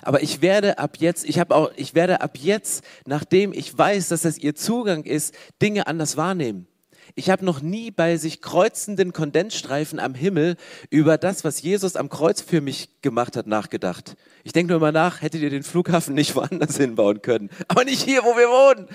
Aber 0.00 0.22
ich 0.22 0.40
werde 0.40 0.78
ab 0.78 0.96
jetzt, 0.98 1.28
ich 1.28 1.38
habe 1.38 1.54
auch, 1.54 1.70
ich 1.76 1.94
werde 1.94 2.22
ab 2.22 2.38
jetzt, 2.40 2.82
nachdem 3.04 3.52
ich 3.52 3.76
weiß, 3.76 4.08
dass 4.08 4.22
das 4.22 4.38
ihr 4.38 4.54
Zugang 4.54 5.04
ist, 5.04 5.34
Dinge 5.60 5.86
anders 5.86 6.16
wahrnehmen. 6.16 6.66
Ich 7.14 7.28
habe 7.28 7.44
noch 7.44 7.60
nie 7.60 7.90
bei 7.90 8.16
sich 8.16 8.40
kreuzenden 8.40 9.12
Kondensstreifen 9.12 9.98
am 9.98 10.14
Himmel 10.14 10.56
über 10.88 11.18
das, 11.18 11.44
was 11.44 11.60
Jesus 11.60 11.94
am 11.94 12.08
Kreuz 12.08 12.40
für 12.40 12.62
mich 12.62 13.02
gemacht 13.02 13.36
hat, 13.36 13.46
nachgedacht. 13.46 14.16
Ich 14.44 14.52
denke 14.52 14.72
nur 14.72 14.80
mal 14.80 14.92
nach, 14.92 15.20
hättet 15.20 15.42
ihr 15.42 15.50
den 15.50 15.62
Flughafen 15.62 16.14
nicht 16.14 16.34
woanders 16.34 16.76
hinbauen 16.78 17.20
können. 17.20 17.50
Aber 17.68 17.84
nicht 17.84 18.02
hier, 18.02 18.22
wo 18.22 18.34
wir 18.34 18.48
wohnen. 18.48 18.88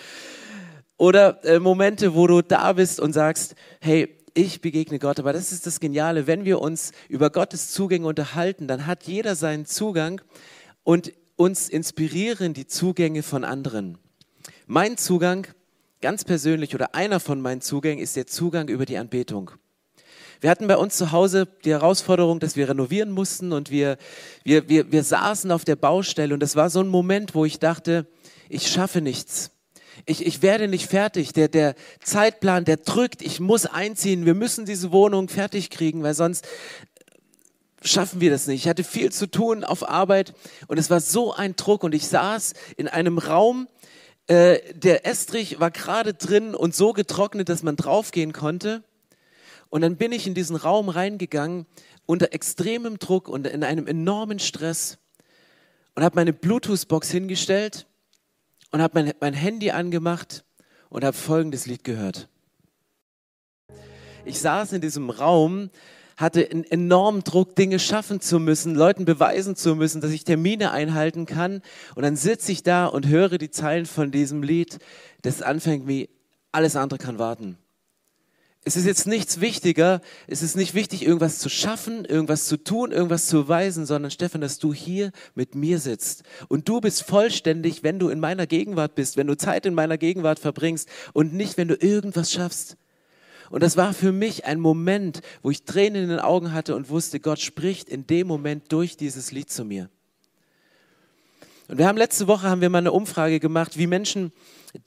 Oder 0.97 1.43
äh, 1.43 1.59
Momente, 1.59 2.15
wo 2.15 2.27
du 2.27 2.41
da 2.41 2.73
bist 2.73 2.99
und 2.99 3.13
sagst, 3.13 3.55
hey, 3.81 4.15
ich 4.33 4.61
begegne 4.61 4.99
Gott. 4.99 5.19
Aber 5.19 5.33
das 5.33 5.51
ist 5.51 5.65
das 5.65 5.79
Geniale, 5.79 6.27
wenn 6.27 6.45
wir 6.45 6.61
uns 6.61 6.91
über 7.09 7.29
Gottes 7.29 7.71
Zugänge 7.71 8.07
unterhalten, 8.07 8.67
dann 8.67 8.85
hat 8.85 9.03
jeder 9.03 9.35
seinen 9.35 9.65
Zugang 9.65 10.21
und 10.83 11.13
uns 11.35 11.69
inspirieren 11.69 12.53
die 12.53 12.67
Zugänge 12.67 13.23
von 13.23 13.43
anderen. 13.43 13.97
Mein 14.65 14.97
Zugang, 14.97 15.47
ganz 16.01 16.23
persönlich 16.23 16.75
oder 16.75 16.95
einer 16.95 17.19
von 17.19 17.41
meinen 17.41 17.61
Zugängen, 17.61 18.03
ist 18.03 18.15
der 18.15 18.27
Zugang 18.27 18.67
über 18.67 18.85
die 18.85 18.97
Anbetung. 18.97 19.51
Wir 20.41 20.49
hatten 20.49 20.67
bei 20.67 20.75
uns 20.75 20.97
zu 20.97 21.13
Hause 21.13 21.47
die 21.63 21.71
Herausforderung, 21.71 22.41
dass 22.41 22.57
wir 22.57 22.67
renovieren 22.67 23.11
mussten 23.11 23.53
und 23.53 23.71
wir, 23.71 23.97
wir, 24.43 24.67
wir, 24.67 24.91
wir 24.91 25.03
saßen 25.03 25.51
auf 25.51 25.63
der 25.63 25.77
Baustelle 25.77 26.33
und 26.33 26.41
das 26.41 26.57
war 26.57 26.69
so 26.69 26.81
ein 26.81 26.89
Moment, 26.89 27.33
wo 27.33 27.45
ich 27.45 27.59
dachte, 27.59 28.05
ich 28.49 28.67
schaffe 28.67 28.99
nichts. 28.99 29.52
Ich, 30.05 30.25
ich 30.25 30.41
werde 30.41 30.67
nicht 30.67 30.87
fertig. 30.87 31.33
Der, 31.33 31.47
der 31.47 31.75
Zeitplan, 32.03 32.65
der 32.65 32.77
drückt. 32.77 33.21
Ich 33.21 33.39
muss 33.39 33.65
einziehen. 33.65 34.25
Wir 34.25 34.33
müssen 34.33 34.65
diese 34.65 34.91
Wohnung 34.91 35.29
fertig 35.29 35.69
kriegen, 35.69 36.03
weil 36.03 36.13
sonst 36.13 36.47
schaffen 37.83 38.21
wir 38.21 38.31
das 38.31 38.47
nicht. 38.47 38.63
Ich 38.63 38.69
hatte 38.69 38.83
viel 38.83 39.11
zu 39.11 39.29
tun 39.29 39.63
auf 39.63 39.87
Arbeit 39.87 40.33
und 40.67 40.77
es 40.77 40.89
war 40.89 40.99
so 40.99 41.33
ein 41.33 41.55
Druck 41.55 41.83
und 41.83 41.93
ich 41.93 42.07
saß 42.07 42.53
in 42.77 42.87
einem 42.87 43.17
Raum, 43.17 43.67
äh, 44.27 44.59
der 44.73 45.05
Estrich 45.05 45.59
war 45.59 45.71
gerade 45.71 46.13
drin 46.13 46.55
und 46.55 46.73
so 46.73 46.93
getrocknet, 46.93 47.49
dass 47.49 47.63
man 47.63 47.75
draufgehen 47.75 48.31
konnte. 48.31 48.83
Und 49.69 49.81
dann 49.81 49.97
bin 49.97 50.11
ich 50.11 50.27
in 50.27 50.33
diesen 50.33 50.55
Raum 50.55 50.89
reingegangen 50.89 51.65
unter 52.05 52.33
extremem 52.33 52.99
Druck 52.99 53.27
und 53.27 53.47
in 53.47 53.63
einem 53.63 53.87
enormen 53.87 54.39
Stress 54.39 54.97
und 55.95 56.03
habe 56.03 56.15
meine 56.15 56.33
Bluetooth-Box 56.33 57.09
hingestellt 57.11 57.87
und 58.73 58.81
habe 58.81 59.01
mein, 59.01 59.13
mein 59.21 59.33
Handy 59.33 59.71
angemacht 59.71 60.43
und 60.89 61.05
habe 61.05 61.15
folgendes 61.15 61.67
Lied 61.67 61.83
gehört. 61.83 62.27
Ich 64.25 64.41
saß 64.41 64.73
in 64.73 64.81
diesem 64.81 65.09
Raum, 65.09 65.69
hatte 66.17 66.49
einen 66.49 66.63
enormen 66.63 67.23
Druck, 67.23 67.55
Dinge 67.55 67.79
schaffen 67.79 68.19
zu 68.19 68.39
müssen, 68.39 68.75
Leuten 68.75 69.05
beweisen 69.05 69.55
zu 69.55 69.75
müssen, 69.75 70.01
dass 70.01 70.11
ich 70.11 70.23
Termine 70.23 70.71
einhalten 70.71 71.25
kann. 71.25 71.61
Und 71.95 72.03
dann 72.03 72.15
sitze 72.15 72.51
ich 72.51 72.63
da 72.63 72.87
und 72.87 73.07
höre 73.07 73.37
die 73.37 73.51
Zeilen 73.51 73.85
von 73.85 74.11
diesem 74.11 74.43
Lied, 74.43 74.79
das 75.21 75.41
anfängt 75.41 75.87
wie 75.87 76.09
alles 76.51 76.75
andere 76.75 76.97
kann 76.97 77.19
warten 77.19 77.57
es 78.65 78.77
ist 78.77 78.85
jetzt 78.85 79.07
nichts 79.07 79.41
wichtiger, 79.41 80.01
es 80.27 80.41
ist 80.41 80.55
nicht 80.55 80.73
wichtig, 80.73 81.05
irgendwas 81.05 81.39
zu 81.39 81.49
schaffen, 81.49 82.05
irgendwas 82.05 82.45
zu 82.45 82.55
tun, 82.57 82.91
irgendwas 82.91 83.27
zu 83.27 83.43
beweisen, 83.43 83.85
sondern 83.85 84.09
Stefan, 84.09 84.39
dass 84.39 84.57
du 84.57 84.73
hier 84.73 85.11
mit 85.35 85.53
mir 85.53 85.79
sitzt. 85.79 86.23
Und 86.47 86.69
du 86.69 86.79
bist 86.79 87.03
vollständig, 87.03 87.83
wenn 87.83 87.99
du 87.99 88.07
in 88.07 88.21
meiner 88.21 88.47
Gegenwart 88.47 88.95
bist, 88.95 89.17
wenn 89.17 89.27
du 89.27 89.35
Zeit 89.35 89.65
in 89.65 89.73
meiner 89.73 89.97
Gegenwart 89.97 90.39
verbringst 90.39 90.87
und 91.11 91.33
nicht, 91.33 91.57
wenn 91.57 91.67
du 91.67 91.75
irgendwas 91.75 92.31
schaffst. 92.31 92.77
Und 93.49 93.61
das 93.61 93.75
war 93.75 93.93
für 93.93 94.13
mich 94.13 94.45
ein 94.45 94.59
Moment, 94.59 95.21
wo 95.41 95.51
ich 95.51 95.65
Tränen 95.65 96.03
in 96.03 96.09
den 96.09 96.19
Augen 96.19 96.53
hatte 96.53 96.75
und 96.75 96.89
wusste, 96.89 97.19
Gott 97.19 97.39
spricht 97.39 97.89
in 97.89 98.07
dem 98.07 98.27
Moment 98.27 98.71
durch 98.71 98.95
dieses 98.95 99.31
Lied 99.31 99.51
zu 99.51 99.65
mir. 99.65 99.89
Und 101.67 101.77
wir 101.77 101.87
haben 101.87 101.97
letzte 101.97 102.27
Woche 102.27 102.49
haben 102.49 102.61
wir 102.61 102.69
mal 102.69 102.79
eine 102.79 102.93
Umfrage 102.93 103.39
gemacht, 103.39 103.77
wie 103.77 103.87
Menschen 103.87 104.31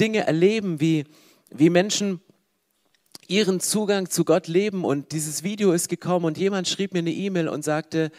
Dinge 0.00 0.26
erleben, 0.26 0.80
wie, 0.80 1.04
wie 1.50 1.70
Menschen 1.70 2.20
ihren 3.28 3.60
Zugang 3.60 4.10
zu 4.10 4.24
Gott 4.24 4.48
leben. 4.48 4.84
Und 4.84 5.12
dieses 5.12 5.42
Video 5.42 5.72
ist 5.72 5.88
gekommen 5.88 6.24
und 6.24 6.38
jemand 6.38 6.68
schrieb 6.68 6.92
mir 6.92 7.00
eine 7.00 7.12
E-Mail 7.12 7.48
und 7.48 7.64
sagte, 7.64 8.10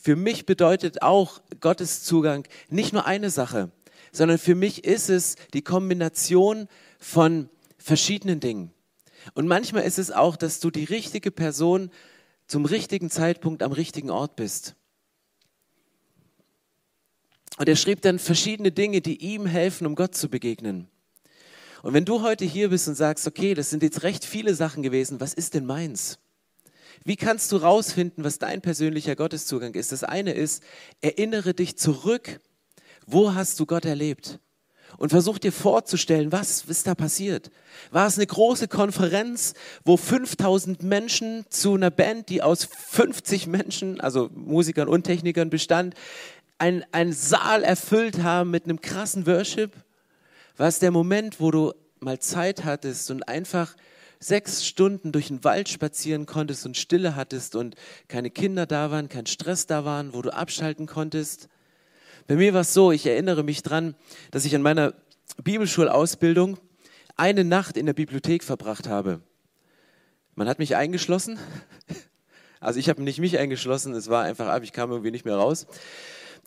für 0.00 0.16
mich 0.16 0.46
bedeutet 0.46 1.02
auch 1.02 1.40
Gottes 1.60 2.02
Zugang 2.02 2.46
nicht 2.68 2.92
nur 2.92 3.06
eine 3.06 3.30
Sache, 3.30 3.70
sondern 4.12 4.38
für 4.38 4.54
mich 4.54 4.84
ist 4.84 5.10
es 5.10 5.36
die 5.52 5.62
Kombination 5.62 6.68
von 6.98 7.48
verschiedenen 7.78 8.40
Dingen. 8.40 8.72
Und 9.34 9.46
manchmal 9.48 9.84
ist 9.84 9.98
es 9.98 10.10
auch, 10.10 10.36
dass 10.36 10.60
du 10.60 10.70
die 10.70 10.84
richtige 10.84 11.30
Person 11.30 11.90
zum 12.46 12.64
richtigen 12.64 13.10
Zeitpunkt 13.10 13.62
am 13.62 13.72
richtigen 13.72 14.10
Ort 14.10 14.36
bist. 14.36 14.76
Und 17.58 17.68
er 17.68 17.76
schrieb 17.76 18.02
dann 18.02 18.18
verschiedene 18.18 18.70
Dinge, 18.70 19.00
die 19.00 19.16
ihm 19.16 19.46
helfen, 19.46 19.86
um 19.86 19.94
Gott 19.94 20.14
zu 20.14 20.28
begegnen. 20.28 20.88
Und 21.82 21.94
wenn 21.94 22.04
du 22.04 22.22
heute 22.22 22.44
hier 22.44 22.70
bist 22.70 22.88
und 22.88 22.94
sagst, 22.94 23.26
okay, 23.26 23.54
das 23.54 23.70
sind 23.70 23.82
jetzt 23.82 24.02
recht 24.02 24.24
viele 24.24 24.54
Sachen 24.54 24.82
gewesen, 24.82 25.20
was 25.20 25.34
ist 25.34 25.54
denn 25.54 25.66
meins? 25.66 26.18
Wie 27.04 27.16
kannst 27.16 27.52
du 27.52 27.56
rausfinden, 27.58 28.24
was 28.24 28.38
dein 28.38 28.60
persönlicher 28.62 29.14
Gotteszugang 29.14 29.74
ist? 29.74 29.92
Das 29.92 30.02
eine 30.02 30.32
ist, 30.32 30.62
erinnere 31.00 31.54
dich 31.54 31.76
zurück, 31.76 32.40
wo 33.06 33.34
hast 33.34 33.60
du 33.60 33.66
Gott 33.66 33.84
erlebt? 33.84 34.40
Und 34.98 35.10
versuch 35.10 35.38
dir 35.38 35.52
vorzustellen, 35.52 36.32
was 36.32 36.64
ist 36.64 36.86
da 36.86 36.94
passiert? 36.94 37.50
War 37.90 38.06
es 38.06 38.16
eine 38.16 38.26
große 38.26 38.66
Konferenz, 38.66 39.54
wo 39.84 39.96
5000 39.96 40.82
Menschen 40.82 41.44
zu 41.50 41.74
einer 41.74 41.90
Band, 41.90 42.28
die 42.30 42.42
aus 42.42 42.64
50 42.64 43.46
Menschen, 43.46 44.00
also 44.00 44.30
Musikern 44.34 44.88
und 44.88 45.04
Technikern 45.04 45.50
bestand, 45.50 45.94
einen 46.58 47.12
Saal 47.12 47.62
erfüllt 47.62 48.22
haben 48.22 48.50
mit 48.50 48.64
einem 48.64 48.80
krassen 48.80 49.26
Worship? 49.26 49.72
War 50.56 50.68
es 50.68 50.78
der 50.78 50.90
Moment, 50.90 51.40
wo 51.40 51.50
du 51.50 51.74
mal 52.00 52.18
Zeit 52.18 52.64
hattest 52.64 53.10
und 53.10 53.28
einfach 53.28 53.76
sechs 54.18 54.64
Stunden 54.66 55.12
durch 55.12 55.28
den 55.28 55.44
Wald 55.44 55.68
spazieren 55.68 56.24
konntest 56.24 56.64
und 56.64 56.76
Stille 56.76 57.14
hattest 57.14 57.54
und 57.54 57.74
keine 58.08 58.30
Kinder 58.30 58.64
da 58.64 58.90
waren, 58.90 59.08
kein 59.08 59.26
Stress 59.26 59.66
da 59.66 59.84
waren, 59.84 60.14
wo 60.14 60.22
du 60.22 60.32
abschalten 60.32 60.86
konntest. 60.86 61.48
Bei 62.26 62.36
mir 62.36 62.54
war 62.54 62.62
es 62.62 62.72
so, 62.72 62.90
ich 62.90 63.06
erinnere 63.06 63.42
mich 63.42 63.62
dran, 63.62 63.94
dass 64.30 64.46
ich 64.46 64.54
an 64.54 64.62
meiner 64.62 64.94
Bibelschulausbildung 65.42 66.58
eine 67.16 67.44
Nacht 67.44 67.76
in 67.76 67.86
der 67.86 67.92
Bibliothek 67.92 68.42
verbracht 68.42 68.88
habe. 68.88 69.20
Man 70.34 70.48
hat 70.48 70.58
mich 70.58 70.76
eingeschlossen. 70.76 71.38
Also 72.58 72.80
ich 72.80 72.88
habe 72.88 73.02
nicht 73.02 73.20
mich 73.20 73.38
eingeschlossen, 73.38 73.92
es 73.94 74.08
war 74.08 74.24
einfach 74.24 74.48
ab, 74.48 74.62
ich 74.62 74.72
kam 74.72 74.90
irgendwie 74.90 75.10
nicht 75.10 75.26
mehr 75.26 75.36
raus. 75.36 75.66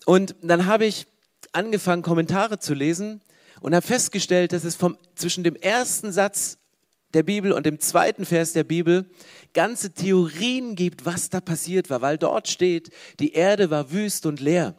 Und 0.06 0.36
dann 0.42 0.66
habe 0.66 0.86
ich 0.86 1.06
angefangen, 1.54 2.02
Kommentare 2.02 2.58
zu 2.58 2.74
lesen 2.74 3.22
und 3.62 3.76
habe 3.76 3.86
festgestellt, 3.86 4.54
dass 4.54 4.64
es 4.64 4.76
vom, 4.76 4.98
zwischen 5.16 5.44
dem 5.44 5.56
ersten 5.56 6.12
Satz 6.12 6.58
der 7.14 7.24
Bibel 7.24 7.52
und 7.52 7.66
dem 7.66 7.80
zweiten 7.80 8.26
Vers 8.26 8.54
der 8.54 8.64
Bibel 8.64 9.10
ganze 9.54 9.94
Theorien 9.94 10.76
gibt, 10.76 11.06
was 11.06 11.30
da 11.30 11.42
passiert 11.42 11.90
war, 11.90 12.02
weil 12.02 12.18
dort 12.18 12.48
steht, 12.48 12.92
die 13.20 13.34
Erde 13.34 13.70
war 13.70 13.92
wüst 13.92 14.26
und 14.26 14.40
leer. 14.40 14.76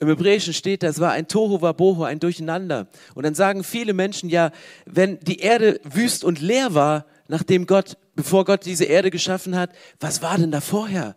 Im 0.00 0.08
Hebräischen 0.08 0.54
steht, 0.54 0.84
das 0.84 1.00
war 1.00 1.10
ein 1.10 1.26
Tohu 1.26 1.60
Wabohu, 1.60 2.04
ein 2.04 2.20
Durcheinander. 2.20 2.86
Und 3.14 3.24
dann 3.24 3.34
sagen 3.34 3.64
viele 3.64 3.92
Menschen, 3.92 4.28
ja, 4.30 4.52
wenn 4.86 5.18
die 5.20 5.40
Erde 5.40 5.80
wüst 5.82 6.22
und 6.22 6.40
leer 6.40 6.72
war, 6.74 7.04
nachdem 7.26 7.66
Gott, 7.66 7.96
bevor 8.14 8.44
Gott 8.44 8.64
diese 8.64 8.84
Erde 8.84 9.10
geschaffen 9.10 9.56
hat, 9.56 9.70
was 9.98 10.22
war 10.22 10.38
denn 10.38 10.52
da 10.52 10.60
vorher? 10.60 11.16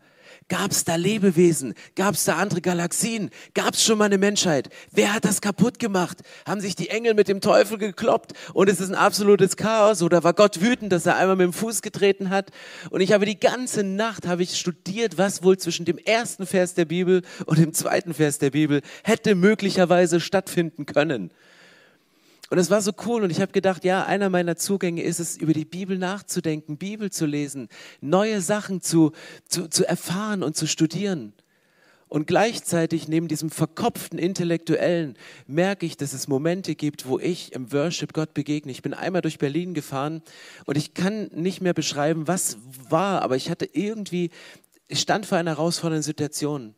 Gab 0.52 0.72
es 0.72 0.84
da 0.84 0.96
Lebewesen? 0.98 1.76
Gab 1.96 2.16
es 2.16 2.26
da 2.26 2.36
andere 2.36 2.60
Galaxien? 2.60 3.30
Gab 3.54 3.74
es 3.74 3.86
schon 3.86 3.98
mal 3.98 4.04
eine 4.04 4.18
Menschheit? 4.18 4.68
Wer 4.92 5.14
hat 5.14 5.24
das 5.24 5.40
kaputt 5.40 5.80
gemacht? 5.80 6.18
Haben 6.46 6.60
sich 6.60 6.76
die 6.76 6.90
Engel 6.90 7.14
mit 7.14 7.30
dem 7.30 7.40
Teufel 7.40 7.78
gekloppt 7.78 8.34
und 8.54 8.68
es 8.68 8.82
ist 8.82 8.90
ein 8.90 8.96
absolutes 8.96 9.56
Chaos? 9.56 10.02
Oder 10.02 10.26
war 10.26 10.34
Gott 10.34 10.60
wütend, 10.60 10.92
dass 10.92 11.06
er 11.06 11.16
einmal 11.16 11.38
mit 11.38 11.46
dem 11.46 11.54
Fuß 11.54 11.82
getreten 11.82 12.30
hat? 12.30 12.52
Und 12.90 13.00
ich 13.00 13.14
habe 13.14 13.26
die 13.26 13.40
ganze 13.40 13.86
Nacht 13.86 14.28
habe 14.28 14.44
ich 14.44 14.58
studiert, 14.58 15.18
was 15.18 15.42
wohl 15.42 15.58
zwischen 15.58 15.86
dem 15.86 15.98
ersten 15.98 16.46
Vers 16.46 16.74
der 16.74 16.84
Bibel 16.84 17.22
und 17.46 17.58
dem 17.58 17.72
zweiten 17.74 18.14
Vers 18.14 18.38
der 18.38 18.50
Bibel 18.50 18.82
hätte 19.06 19.36
möglicherweise 19.36 20.20
stattfinden 20.20 20.86
können. 20.86 21.32
Und 22.52 22.58
es 22.58 22.70
war 22.70 22.82
so 22.82 22.92
cool 23.06 23.24
und 23.24 23.30
ich 23.30 23.40
habe 23.40 23.54
gedacht, 23.54 23.86
ja, 23.86 24.06
einer 24.06 24.30
meiner 24.30 24.58
Zugänge 24.58 25.04
ist 25.04 25.22
es, 25.22 25.38
über 25.38 25.54
die 25.54 25.64
Bibel 25.64 25.98
nachzudenken, 25.98 26.76
Bibel 26.76 27.10
zu 27.10 27.26
lesen, 27.26 27.70
neue 28.02 28.42
Sachen 28.42 28.82
zu, 28.82 29.14
zu, 29.48 29.70
zu 29.70 29.88
erfahren 29.88 30.44
und 30.44 30.58
zu 30.58 30.68
studieren. 30.68 31.32
Und 32.10 32.28
gleichzeitig 32.28 33.08
neben 33.08 33.30
diesem 33.30 33.50
verkopften 33.50 34.20
Intellektuellen 34.20 35.18
merke 35.48 35.86
ich, 35.86 35.96
dass 35.96 36.12
es 36.12 36.28
Momente 36.28 36.76
gibt, 36.76 37.08
wo 37.08 37.20
ich 37.20 37.54
im 37.54 37.72
Worship 37.72 38.12
Gott 38.12 38.34
begegne. 38.34 38.74
Ich 38.74 38.82
bin 38.82 38.94
einmal 38.94 39.22
durch 39.22 39.38
Berlin 39.40 39.74
gefahren 39.74 40.22
und 40.66 40.78
ich 40.78 40.94
kann 40.94 41.30
nicht 41.34 41.62
mehr 41.62 41.74
beschreiben, 41.74 42.28
was 42.28 42.58
war, 42.90 43.22
aber 43.22 43.38
ich 43.38 43.50
hatte 43.50 43.70
irgendwie, 43.72 44.30
ich 44.90 45.00
stand 45.00 45.26
vor 45.26 45.38
einer 45.38 45.52
herausfordernden 45.52 46.04
Situation. 46.04 46.76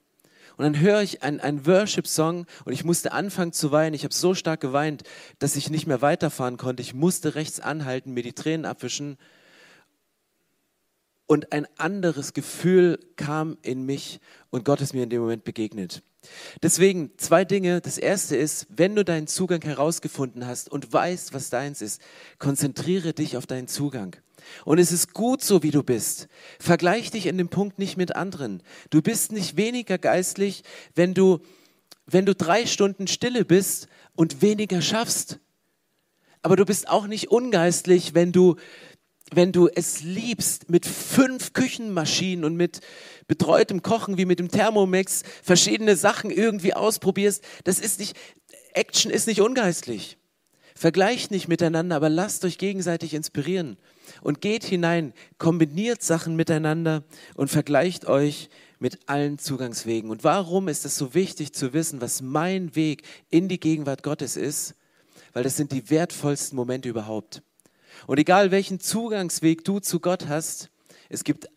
Und 0.58 0.64
dann 0.66 0.80
höre 0.80 1.02
ich 1.02 1.24
einen 1.24 1.66
Worship-Song 1.66 2.46
und 2.66 2.74
ich 2.74 2.84
musste 2.84 3.12
anfangen 3.12 3.54
zu 3.54 3.72
weinen. 3.72 3.96
Ich 3.96 4.04
habe 4.04 4.14
so 4.14 4.34
stark 4.36 4.62
geweint, 4.62 5.04
dass 5.40 5.56
ich 5.56 5.70
nicht 5.70 5.88
mehr 5.88 6.02
weiterfahren 6.02 6.58
konnte. 6.58 6.82
Ich 6.82 6.94
musste 6.94 7.36
rechts 7.36 7.60
anhalten, 7.60 8.14
mir 8.14 8.24
die 8.24 8.34
Tränen 8.34 8.66
abwischen. 8.66 9.18
Und 11.26 11.52
ein 11.52 11.68
anderes 11.78 12.34
Gefühl 12.34 13.00
kam 13.16 13.58
in 13.62 13.86
mich 13.86 14.20
und 14.50 14.66
Gott 14.66 14.82
ist 14.82 14.94
mir 14.94 15.04
in 15.04 15.10
dem 15.10 15.22
Moment 15.22 15.44
begegnet. 15.44 16.04
Deswegen 16.62 17.12
zwei 17.18 17.46
Dinge. 17.46 17.82
Das 17.82 17.98
erste 17.98 18.36
ist, 18.36 18.68
wenn 18.70 18.96
du 18.96 19.04
deinen 19.04 19.28
Zugang 19.28 19.62
herausgefunden 19.62 20.46
hast 20.46 20.72
und 20.72 20.94
weißt, 20.94 21.34
was 21.34 21.50
deins 21.50 21.82
ist, 21.82 22.02
konzentriere 22.40 23.14
dich 23.14 23.38
auf 23.38 23.46
deinen 23.46 23.68
Zugang. 23.68 24.16
Und 24.66 24.80
es 24.80 24.92
ist 24.92 25.14
gut 25.14 25.44
so, 25.44 25.64
wie 25.64 25.72
du 25.72 25.84
bist. 25.84 26.28
Vergleich 26.60 27.12
dich 27.12 27.26
in 27.26 27.38
dem 27.38 27.50
Punkt 27.50 27.80
nicht 27.80 27.98
mit 27.98 28.16
anderen. 28.16 28.64
Du 28.90 29.02
bist 29.02 29.32
nicht 29.32 29.58
weniger 29.58 29.98
geistlich, 29.98 30.64
wenn 30.96 31.14
du, 31.14 31.40
wenn 32.06 32.26
du 32.26 32.36
drei 32.36 32.66
Stunden 32.66 33.08
Stille 33.08 33.46
bist 33.46 33.88
und 34.16 34.42
weniger 34.42 34.82
schaffst. 34.82 35.40
Aber 36.42 36.56
du 36.56 36.66
bist 36.66 36.90
auch 36.90 37.08
nicht 37.08 37.30
ungeistlich, 37.30 38.14
wenn 38.14 38.32
du, 38.32 38.58
wenn 39.32 39.52
du 39.52 39.68
es 39.68 40.02
liebst, 40.02 40.70
mit 40.70 40.86
fünf 40.86 41.54
Küchenmaschinen 41.54 42.46
und 42.46 42.56
mit 42.56 42.82
betreutem 43.28 43.82
Kochen 43.82 44.18
wie 44.18 44.26
mit 44.26 44.40
dem 44.40 44.50
Thermomix 44.50 45.24
verschiedene 45.42 45.96
Sachen 45.96 46.32
irgendwie 46.32 46.74
ausprobierst. 46.74 47.44
Das 47.64 47.80
ist 47.80 48.00
nicht, 48.00 48.18
Action 48.74 49.12
ist 49.12 49.28
nicht 49.28 49.42
ungeistlich. 49.42 50.18
Vergleicht 50.76 51.32
nicht 51.32 51.48
miteinander, 51.48 51.96
aber 51.96 52.10
lasst 52.10 52.44
euch 52.46 52.58
gegenseitig 52.58 53.14
inspirieren 53.14 53.78
und 54.22 54.42
geht 54.42 54.64
hinein, 54.64 55.14
kombiniert 55.38 56.02
Sachen 56.02 56.36
miteinander 56.36 57.04
und 57.36 57.50
vergleicht 57.50 58.06
euch 58.06 58.50
mit 58.80 59.08
allen 59.08 59.38
Zugangswegen. 59.40 60.10
Und 60.10 60.24
warum 60.24 60.68
ist 60.68 60.84
es 60.86 60.98
so 60.98 61.14
wichtig 61.14 61.54
zu 61.54 61.74
wissen, 61.74 62.02
was 62.02 62.22
mein 62.22 62.76
Weg 62.76 63.04
in 63.30 63.48
die 63.48 63.60
Gegenwart 63.60 64.04
Gottes 64.04 64.36
ist? 64.36 64.76
Weil 65.32 65.44
das 65.44 65.56
sind 65.56 65.72
die 65.72 65.90
wertvollsten 65.90 66.56
Momente 66.56 66.90
überhaupt. 66.90 67.44
Und 68.08 68.20
egal 68.20 68.52
welchen 68.52 68.80
Zugangsweg 68.80 69.64
du 69.64 69.80
zu 69.80 70.00
Gott 70.00 70.28
hast, 70.28 70.70
es 71.10 71.24
gibt 71.24 71.48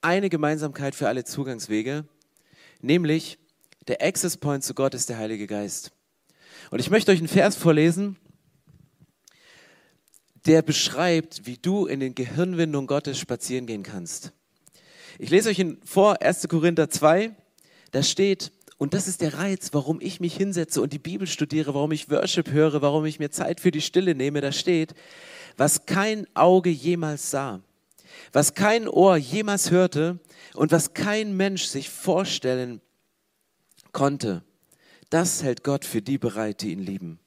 eine 0.00 0.30
Gemeinsamkeit 0.30 0.94
für 0.94 1.08
alle 1.08 1.24
Zugangswege, 1.24 2.04
nämlich 2.80 3.38
der 3.88 4.02
Access 4.02 4.36
Point 4.36 4.64
zu 4.64 4.74
Gott 4.74 4.94
ist 4.94 5.08
der 5.08 5.18
Heilige 5.18 5.46
Geist. 5.46 5.92
Und 6.70 6.78
ich 6.78 6.88
möchte 6.88 7.10
euch 7.10 7.18
einen 7.18 7.26
Vers 7.26 7.56
vorlesen, 7.56 8.16
der 10.46 10.62
beschreibt, 10.62 11.44
wie 11.44 11.56
du 11.56 11.86
in 11.86 11.98
den 11.98 12.14
Gehirnwindungen 12.14 12.86
Gottes 12.86 13.18
spazieren 13.18 13.66
gehen 13.66 13.82
kannst. 13.82 14.32
Ich 15.18 15.30
lese 15.30 15.50
euch 15.50 15.62
vor, 15.84 16.22
1. 16.22 16.48
Korinther 16.48 16.88
2, 16.88 17.34
da 17.90 18.04
steht, 18.04 18.52
und 18.78 18.94
das 18.94 19.08
ist 19.08 19.20
der 19.20 19.34
Reiz, 19.34 19.70
warum 19.72 20.00
ich 20.00 20.20
mich 20.20 20.36
hinsetze 20.36 20.80
und 20.80 20.92
die 20.92 21.00
Bibel 21.00 21.26
studiere, 21.26 21.74
warum 21.74 21.90
ich 21.90 22.08
Worship 22.08 22.52
höre, 22.52 22.80
warum 22.80 23.04
ich 23.04 23.18
mir 23.18 23.30
Zeit 23.30 23.60
für 23.60 23.72
die 23.72 23.82
Stille 23.82 24.14
nehme, 24.14 24.40
da 24.40 24.52
steht, 24.52 24.94
was 25.56 25.86
kein 25.86 26.26
Auge 26.34 26.70
jemals 26.70 27.32
sah, 27.32 27.60
was 28.32 28.54
kein 28.54 28.88
Ohr 28.88 29.16
jemals 29.16 29.72
hörte 29.72 30.20
und 30.54 30.70
was 30.70 30.94
kein 30.94 31.36
Mensch 31.36 31.64
sich 31.64 31.90
vorstellen 31.90 32.80
konnte, 33.92 34.44
das 35.10 35.42
hält 35.42 35.64
Gott 35.64 35.84
für 35.84 36.02
die 36.02 36.18
bereit, 36.18 36.62
die 36.62 36.72
ihn 36.72 36.80
lieben. 36.80 37.18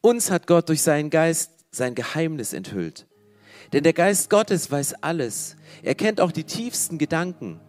Uns 0.00 0.30
hat 0.30 0.46
Gott 0.46 0.68
durch 0.68 0.82
seinen 0.82 1.10
Geist 1.10 1.52
sein 1.70 1.94
Geheimnis 1.94 2.52
enthüllt. 2.52 3.06
Denn 3.72 3.84
der 3.84 3.92
Geist 3.92 4.30
Gottes 4.30 4.70
weiß 4.70 4.94
alles. 5.02 5.56
Er 5.82 5.94
kennt 5.94 6.20
auch 6.20 6.32
die 6.32 6.44
tiefsten 6.44 6.98
Gedanken. 6.98 7.60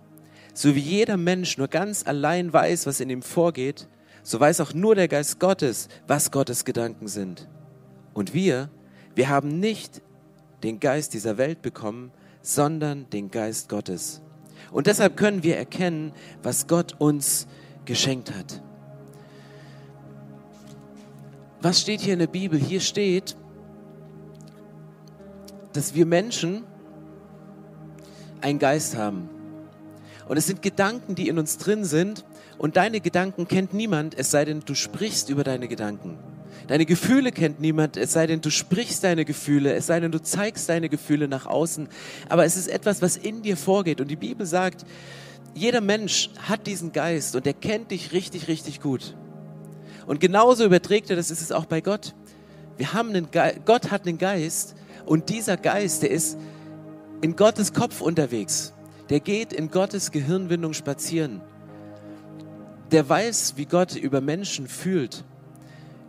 So 0.54 0.75
wie 0.75 0.80
jeder 0.80 1.17
Mensch 1.17 1.58
nur 1.58 1.67
ganz 1.67 2.06
allein 2.06 2.51
weiß, 2.51 2.86
was 2.86 2.99
in 2.99 3.10
ihm 3.10 3.21
vorgeht, 3.21 3.88
so 4.23 4.39
weiß 4.39 4.62
auch 4.62 4.73
nur 4.73 4.95
der 4.95 5.08
Geist 5.08 5.39
Gottes, 5.39 5.88
was 6.08 6.32
Gottes 6.32 6.65
Gedanken 6.65 7.08
sind. 7.08 7.47
Und 8.13 8.34
wir, 8.34 8.69
wir 9.15 9.30
haben 9.30 9.60
nicht 9.60 10.01
den 10.63 10.80
Geist 10.80 11.13
dieser 11.13 11.38
Welt 11.38 11.62
bekommen, 11.62 12.12
sondern 12.41 13.10
den 13.10 13.32
Geist 13.32 13.69
Gottes. 13.69 14.21
Und 14.71 14.88
deshalb 14.88 15.17
können 15.17 15.43
wir 15.43 15.58
erkennen, 15.58 16.13
was 16.43 16.67
Gott 16.67 16.95
uns 16.99 17.47
geschenkt 17.86 18.32
hat. 18.32 18.62
Was 21.62 21.80
steht 21.80 22.02
hier 22.02 22.13
in 22.13 22.19
der 22.19 22.28
Bibel? 22.28 22.60
Hier 22.60 22.80
steht, 22.80 23.36
dass 25.74 25.93
wir 25.93 26.06
Menschen 26.06 26.63
einen 28.41 28.58
Geist 28.58 28.97
haben. 28.97 29.30
Und 30.28 30.38
es 30.38 30.47
sind 30.47 30.62
Gedanken, 30.62 31.13
die 31.13 31.28
in 31.28 31.38
uns 31.38 31.58
drin 31.58 31.86
sind. 31.86 32.26
Und 32.58 32.78
deine 32.78 33.00
Gedanken 33.00 33.47
kennt 33.47 33.74
niemand, 33.74 34.17
es 34.17 34.32
sei 34.32 34.45
denn, 34.45 34.62
du 34.65 34.74
sprichst 34.74 35.30
über 35.30 35.43
deine 35.43 35.67
Gedanken. 35.67 36.17
Deine 36.67 36.86
Gefühle 36.86 37.32
kennt 37.32 37.60
niemand, 37.60 37.97
es 37.97 38.13
sei 38.13 38.28
denn, 38.28 38.41
du 38.41 38.50
sprichst 38.50 39.04
deine 39.04 39.26
Gefühle, 39.26 39.74
es 39.74 39.88
sei 39.88 40.00
denn, 40.00 40.12
du 40.12 40.21
zeigst 40.21 40.69
deine 40.69 40.89
Gefühle 40.89 41.28
nach 41.28 41.45
außen. 41.45 41.89
Aber 42.30 42.45
es 42.45 42.58
ist 42.58 42.67
etwas, 42.67 43.02
was 43.02 43.17
in 43.17 43.41
dir 43.41 43.58
vorgeht. 43.58 44.02
Und 44.02 44.10
die 44.10 44.15
Bibel 44.15 44.45
sagt, 44.45 44.86
jeder 45.54 45.82
Mensch 45.82 46.30
hat 46.47 46.65
diesen 46.65 46.91
Geist 46.91 47.36
und 47.36 47.45
er 47.45 47.54
kennt 47.54 47.91
dich 47.91 48.13
richtig, 48.13 48.47
richtig 48.47 48.80
gut. 48.80 49.15
Und 50.12 50.19
genauso 50.19 50.65
überträgt 50.65 51.10
er 51.10 51.15
das 51.15 51.32
ist 51.32 51.41
es 51.41 51.54
auch 51.54 51.63
bei 51.63 51.80
Gott. 51.80 52.15
Wir 52.76 52.91
haben 52.91 53.12
einen 53.12 53.32
Ge 53.32 53.54
Gott 53.63 53.91
hat 53.91 54.06
einen 54.06 54.17
Geist 54.17 54.76
und 55.06 55.30
dieser 55.30 55.56
Geist, 55.56 56.04
der 56.04 56.12
ist 56.12 56.38
in 57.21 57.38
Gottes 57.38 57.71
Kopf 57.71 58.02
unterwegs. 58.02 58.74
Der 59.10 59.21
geht 59.21 59.54
in 59.54 59.71
Gottes 59.71 60.12
Gehirnwindung 60.12 60.74
spazieren. 60.74 61.39
Der 62.91 63.08
weiß, 63.08 63.54
wie 63.56 63.63
Gott 63.63 63.95
über 63.95 64.19
Menschen 64.19 64.67
fühlt. 64.67 65.24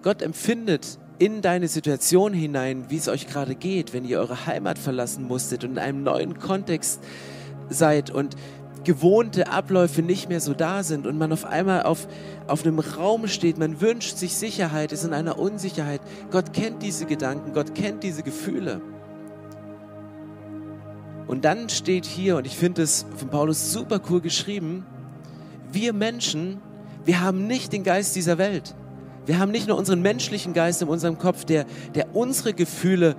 Gott 0.03 0.21
empfindet 0.21 0.99
in 1.21 1.41
deine 1.41 1.69
Situation 1.69 2.33
hinein, 2.33 2.87
wie 2.89 2.97
es 2.97 3.07
euch 3.07 3.29
gerade 3.29 3.55
geht, 3.55 3.93
wenn 3.93 4.05
ihr 4.05 4.19
eure 4.19 4.47
Heimat 4.47 4.81
verlassen 4.81 5.29
musstet 5.29 5.63
und 5.63 5.71
in 5.71 5.79
einem 5.79 6.03
neuen 6.03 6.41
Kontext 6.41 6.99
seid 7.71 8.11
und 8.11 8.35
gewohnte 8.85 9.49
Abläufe 9.49 10.03
nicht 10.03 10.29
mehr 10.29 10.41
so 10.41 10.55
da 10.55 10.83
sind 10.83 11.07
und 11.07 11.19
man 11.19 11.33
auf 11.33 11.45
einmal 11.45 11.83
auf, 11.83 12.09
auf 12.47 12.65
einem 12.65 12.79
Raum 12.79 13.29
steht, 13.29 13.59
man 13.59 13.81
wünscht 13.81 14.17
sich 14.17 14.35
Sicherheit, 14.35 14.93
ist 14.93 15.05
in 15.05 15.13
einer 15.13 15.39
Unsicherheit. 15.39 16.01
Gott 16.31 16.53
kennt 16.53 16.83
diese 16.83 17.07
Gedanken, 17.07 17.53
Gott 17.53 17.75
kennt 17.75 18.03
diese 18.03 18.23
Gefühle. 18.23 18.81
Und 21.27 21.45
dann 21.45 21.69
steht 21.69 22.05
hier, 22.05 22.37
und 22.37 22.47
ich 22.47 22.57
finde 22.57 22.83
es 22.83 23.07
von 23.17 23.29
Paulus 23.29 23.73
super 23.73 24.01
cool 24.11 24.21
geschrieben, 24.21 24.85
wir 25.71 25.93
Menschen, 25.93 26.61
wir 27.05 27.21
haben 27.21 27.47
nicht 27.47 27.73
den 27.73 27.85
Geist 27.85 28.15
dieser 28.17 28.39
Welt. 28.39 28.75
Wir 29.25 29.39
haben 29.39 29.53
nicht 29.53 29.69
nur 29.69 29.79
unseren 29.79 30.03
menschlichen 30.03 30.53
Geist 30.53 30.83
in 30.83 30.89
unserem 30.89 31.19
Kopf, 31.19 31.45
der, 31.45 31.65
der 31.95 32.15
unsere 32.15 32.53
Gefühle 32.55 33.17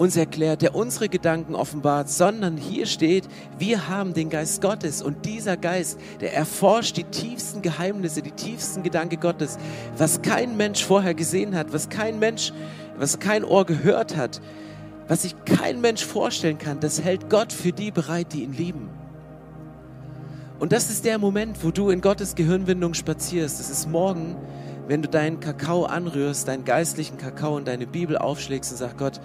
uns 0.00 0.16
erklärt, 0.16 0.62
der 0.62 0.74
unsere 0.74 1.10
Gedanken 1.10 1.54
offenbart, 1.54 2.08
sondern 2.08 2.56
hier 2.56 2.86
steht, 2.86 3.28
wir 3.58 3.86
haben 3.86 4.14
den 4.14 4.30
Geist 4.30 4.62
Gottes 4.62 5.02
und 5.02 5.26
dieser 5.26 5.58
Geist, 5.58 6.00
der 6.22 6.32
erforscht 6.32 6.96
die 6.96 7.04
tiefsten 7.04 7.60
Geheimnisse, 7.60 8.22
die 8.22 8.30
tiefsten 8.30 8.82
Gedanken 8.82 9.20
Gottes, 9.20 9.58
was 9.98 10.22
kein 10.22 10.56
Mensch 10.56 10.82
vorher 10.82 11.12
gesehen 11.12 11.54
hat, 11.54 11.74
was 11.74 11.90
kein 11.90 12.18
Mensch, 12.18 12.54
was 12.96 13.18
kein 13.18 13.44
Ohr 13.44 13.66
gehört 13.66 14.16
hat, 14.16 14.40
was 15.06 15.20
sich 15.20 15.34
kein 15.44 15.82
Mensch 15.82 16.02
vorstellen 16.02 16.56
kann, 16.56 16.80
das 16.80 17.02
hält 17.02 17.28
Gott 17.28 17.52
für 17.52 17.72
die 17.72 17.90
bereit, 17.90 18.32
die 18.32 18.44
ihn 18.44 18.54
lieben. 18.54 18.88
Und 20.60 20.72
das 20.72 20.88
ist 20.88 21.04
der 21.04 21.18
Moment, 21.18 21.62
wo 21.62 21.72
du 21.72 21.90
in 21.90 22.00
Gottes 22.00 22.36
Gehirnwindung 22.36 22.94
spazierst. 22.94 23.60
Es 23.60 23.68
ist 23.68 23.86
morgen, 23.86 24.34
wenn 24.88 25.02
du 25.02 25.10
deinen 25.10 25.40
Kakao 25.40 25.84
anrührst, 25.84 26.48
deinen 26.48 26.64
geistlichen 26.64 27.18
Kakao 27.18 27.54
und 27.56 27.68
deine 27.68 27.86
Bibel 27.86 28.16
aufschlägst 28.16 28.72
und 28.72 28.78
sagst, 28.78 28.96
Gott, 28.96 29.20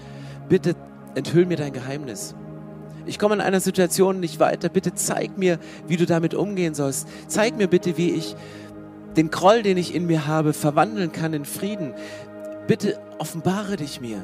bitte 0.49 0.75
enthüll 1.15 1.45
mir 1.45 1.58
dein 1.58 1.73
Geheimnis. 1.73 2.36
Ich 3.05 3.19
komme 3.19 3.36
in 3.36 3.41
einer 3.41 3.60
Situation 3.60 4.19
nicht 4.19 4.39
weiter. 4.39 4.69
Bitte 4.69 4.93
zeig 4.95 5.38
mir, 5.38 5.60
wie 5.88 5.97
du 5.97 6.05
damit 6.05 6.34
umgehen 6.34 6.73
sollst. 6.73 7.08
Zeig 7.27 7.58
mir 7.58 7.67
bitte, 7.67 7.97
wie 7.97 8.12
ich 8.12 8.36
den 9.15 9.29
Groll, 9.29 9.62
den 9.62 9.77
ich 9.77 9.93
in 9.93 10.08
mir 10.08 10.27
habe, 10.27 10.53
verwandeln 10.53 11.12
kann 11.12 11.34
in 11.34 11.45
Frieden. 11.45 11.93
Bitte 12.67 12.99
offenbare 13.19 13.75
dich 13.75 14.01
mir. 14.01 14.23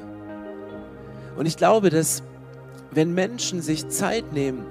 Und 1.37 1.45
ich 1.45 1.57
glaube, 1.57 1.89
dass 1.89 2.23
wenn 2.91 3.13
Menschen 3.13 3.61
sich 3.61 3.87
Zeit 3.89 4.33
nehmen, 4.33 4.65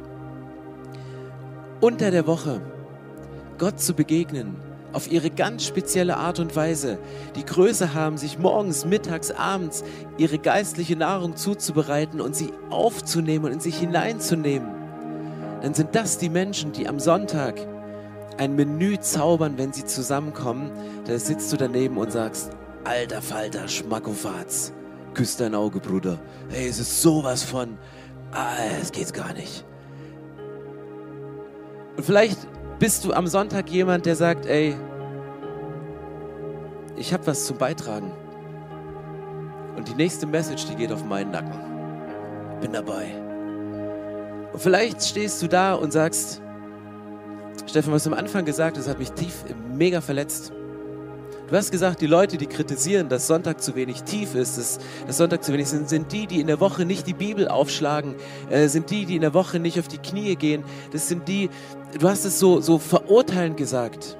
unter 1.80 2.10
der 2.10 2.26
Woche 2.26 2.60
Gott 3.58 3.80
zu 3.80 3.94
begegnen, 3.94 4.56
auf 4.92 5.10
ihre 5.10 5.30
ganz 5.30 5.64
spezielle 5.64 6.16
Art 6.16 6.38
und 6.38 6.56
Weise 6.56 6.98
die 7.36 7.44
Größe 7.44 7.94
haben, 7.94 8.16
sich 8.16 8.38
morgens, 8.38 8.84
mittags, 8.84 9.30
abends 9.30 9.84
ihre 10.18 10.38
geistliche 10.38 10.96
Nahrung 10.96 11.36
zuzubereiten 11.36 12.20
und 12.20 12.34
sie 12.34 12.52
aufzunehmen 12.70 13.46
und 13.46 13.52
in 13.52 13.60
sich 13.60 13.78
hineinzunehmen, 13.78 14.68
dann 15.62 15.74
sind 15.74 15.94
das 15.94 16.18
die 16.18 16.30
Menschen, 16.30 16.72
die 16.72 16.88
am 16.88 16.98
Sonntag 16.98 17.54
ein 18.38 18.56
Menü 18.56 18.98
zaubern, 18.98 19.58
wenn 19.58 19.72
sie 19.72 19.84
zusammenkommen. 19.84 20.70
Da 21.06 21.18
sitzt 21.18 21.52
du 21.52 21.56
daneben 21.56 21.98
und 21.98 22.10
sagst, 22.10 22.50
alter 22.84 23.20
Falter, 23.20 23.68
Schmackofatz, 23.68 24.72
küss 25.12 25.36
dein 25.36 25.54
Auge, 25.54 25.80
Bruder. 25.80 26.18
Hey, 26.48 26.68
es 26.68 26.78
ist 26.78 27.02
sowas 27.02 27.42
von, 27.42 27.76
ah, 28.32 28.54
es 28.80 28.92
geht 28.92 29.12
gar 29.12 29.34
nicht. 29.34 29.66
Und 31.96 32.04
vielleicht 32.04 32.38
bist 32.80 33.04
du 33.04 33.12
am 33.12 33.26
Sonntag 33.26 33.70
jemand, 33.70 34.06
der 34.06 34.16
sagt, 34.16 34.46
ey, 34.46 34.74
ich 36.96 37.12
habe 37.12 37.26
was 37.26 37.44
zu 37.44 37.54
beitragen. 37.54 38.10
Und 39.76 39.86
die 39.86 39.94
nächste 39.94 40.26
Message, 40.26 40.66
die 40.66 40.74
geht 40.74 40.90
auf 40.90 41.04
meinen 41.04 41.30
Nacken. 41.30 42.58
Bin 42.60 42.72
dabei. 42.72 43.14
Und 44.52 44.60
vielleicht 44.60 45.02
stehst 45.02 45.40
du 45.42 45.46
da 45.46 45.74
und 45.74 45.92
sagst, 45.92 46.40
Steffen, 47.66 47.92
was 47.92 48.04
du 48.04 48.10
am 48.10 48.18
Anfang 48.18 48.44
gesagt 48.46 48.78
hast, 48.78 48.88
hat 48.88 48.98
mich 48.98 49.12
tief, 49.12 49.44
mega 49.72 50.00
verletzt. 50.00 50.52
Du 51.50 51.56
hast 51.56 51.72
gesagt, 51.72 52.00
die 52.00 52.06
Leute, 52.06 52.36
die 52.36 52.46
kritisieren, 52.46 53.08
dass 53.08 53.26
Sonntag 53.26 53.60
zu 53.60 53.74
wenig 53.74 54.04
tief 54.04 54.36
ist, 54.36 54.56
dass, 54.56 54.78
dass 55.04 55.16
Sonntag 55.16 55.42
zu 55.42 55.52
wenig 55.52 55.66
sind, 55.66 55.88
sind 55.88 56.12
die, 56.12 56.28
die 56.28 56.38
in 56.38 56.46
der 56.46 56.60
Woche 56.60 56.84
nicht 56.84 57.08
die 57.08 57.12
Bibel 57.12 57.48
aufschlagen, 57.48 58.14
äh, 58.50 58.68
sind 58.68 58.88
die, 58.90 59.04
die 59.04 59.16
in 59.16 59.22
der 59.22 59.34
Woche 59.34 59.58
nicht 59.58 59.80
auf 59.80 59.88
die 59.88 59.98
Knie 59.98 60.36
gehen. 60.36 60.62
Das 60.92 61.08
sind 61.08 61.26
die, 61.26 61.50
du 61.98 62.08
hast 62.08 62.24
es 62.24 62.38
so, 62.38 62.60
so 62.60 62.78
verurteilend 62.78 63.56
gesagt. 63.56 64.16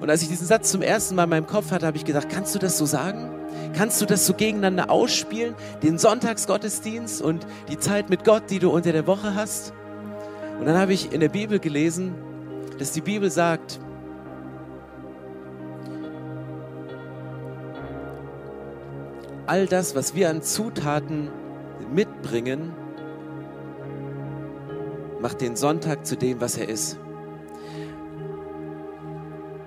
Und 0.00 0.08
als 0.08 0.22
ich 0.22 0.28
diesen 0.28 0.46
Satz 0.46 0.70
zum 0.70 0.80
ersten 0.80 1.16
Mal 1.16 1.24
in 1.24 1.30
meinem 1.30 1.46
Kopf 1.46 1.70
hatte, 1.70 1.86
habe 1.86 1.98
ich 1.98 2.06
gedacht, 2.06 2.28
kannst 2.30 2.54
du 2.54 2.58
das 2.58 2.78
so 2.78 2.86
sagen? 2.86 3.30
Kannst 3.76 4.00
du 4.00 4.06
das 4.06 4.24
so 4.24 4.32
gegeneinander 4.32 4.90
ausspielen? 4.90 5.54
Den 5.82 5.98
Sonntagsgottesdienst 5.98 7.20
und 7.20 7.46
die 7.68 7.78
Zeit 7.78 8.08
mit 8.08 8.24
Gott, 8.24 8.44
die 8.48 8.58
du 8.58 8.70
unter 8.70 8.92
der 8.92 9.06
Woche 9.06 9.34
hast? 9.34 9.74
Und 10.58 10.64
dann 10.64 10.78
habe 10.78 10.94
ich 10.94 11.12
in 11.12 11.20
der 11.20 11.28
Bibel 11.28 11.58
gelesen, 11.58 12.14
dass 12.78 12.92
die 12.92 13.02
Bibel 13.02 13.30
sagt, 13.30 13.80
all 19.46 19.66
das, 19.66 19.94
was 19.94 20.14
wir 20.14 20.30
an 20.30 20.42
Zutaten 20.42 21.30
mitbringen, 21.92 22.72
macht 25.20 25.40
den 25.40 25.56
Sonntag 25.56 26.06
zu 26.06 26.16
dem, 26.16 26.40
was 26.40 26.56
er 26.56 26.68
ist. 26.68 26.98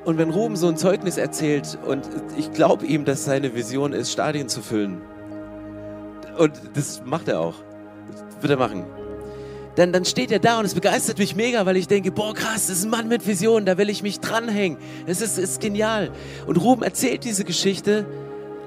Und 0.03 0.17
wenn 0.19 0.29
Ruben 0.29 0.55
so 0.55 0.67
ein 0.67 0.77
Zeugnis 0.77 1.17
erzählt, 1.17 1.79
und 1.85 2.07
ich 2.37 2.51
glaube 2.51 2.85
ihm, 2.85 3.05
dass 3.05 3.25
seine 3.25 3.55
Vision 3.55 3.91
ist, 3.91 4.11
Stadien 4.11 4.49
zu 4.49 4.61
füllen, 4.61 5.01
und 6.37 6.53
das 6.73 7.01
macht 7.05 7.27
er 7.27 7.39
auch, 7.39 7.55
das 8.11 8.41
wird 8.41 8.51
er 8.51 8.57
machen, 8.57 8.85
dann, 9.75 9.91
dann 9.91 10.05
steht 10.05 10.31
er 10.31 10.39
da 10.39 10.59
und 10.59 10.65
es 10.65 10.73
begeistert 10.73 11.17
mich 11.17 11.35
mega, 11.35 11.65
weil 11.65 11.75
ich 11.75 11.87
denke, 11.87 12.11
boah 12.11 12.33
krass, 12.33 12.67
das 12.67 12.77
ist 12.77 12.85
ein 12.85 12.91
Mann 12.91 13.07
mit 13.07 13.27
Vision, 13.27 13.65
da 13.65 13.77
will 13.77 13.89
ich 13.89 14.03
mich 14.03 14.19
dranhängen. 14.19 14.77
Es 15.05 15.21
ist, 15.21 15.37
ist 15.37 15.59
genial. 15.59 16.11
Und 16.45 16.57
Ruben 16.57 16.83
erzählt 16.83 17.23
diese 17.25 17.43
Geschichte 17.43 18.05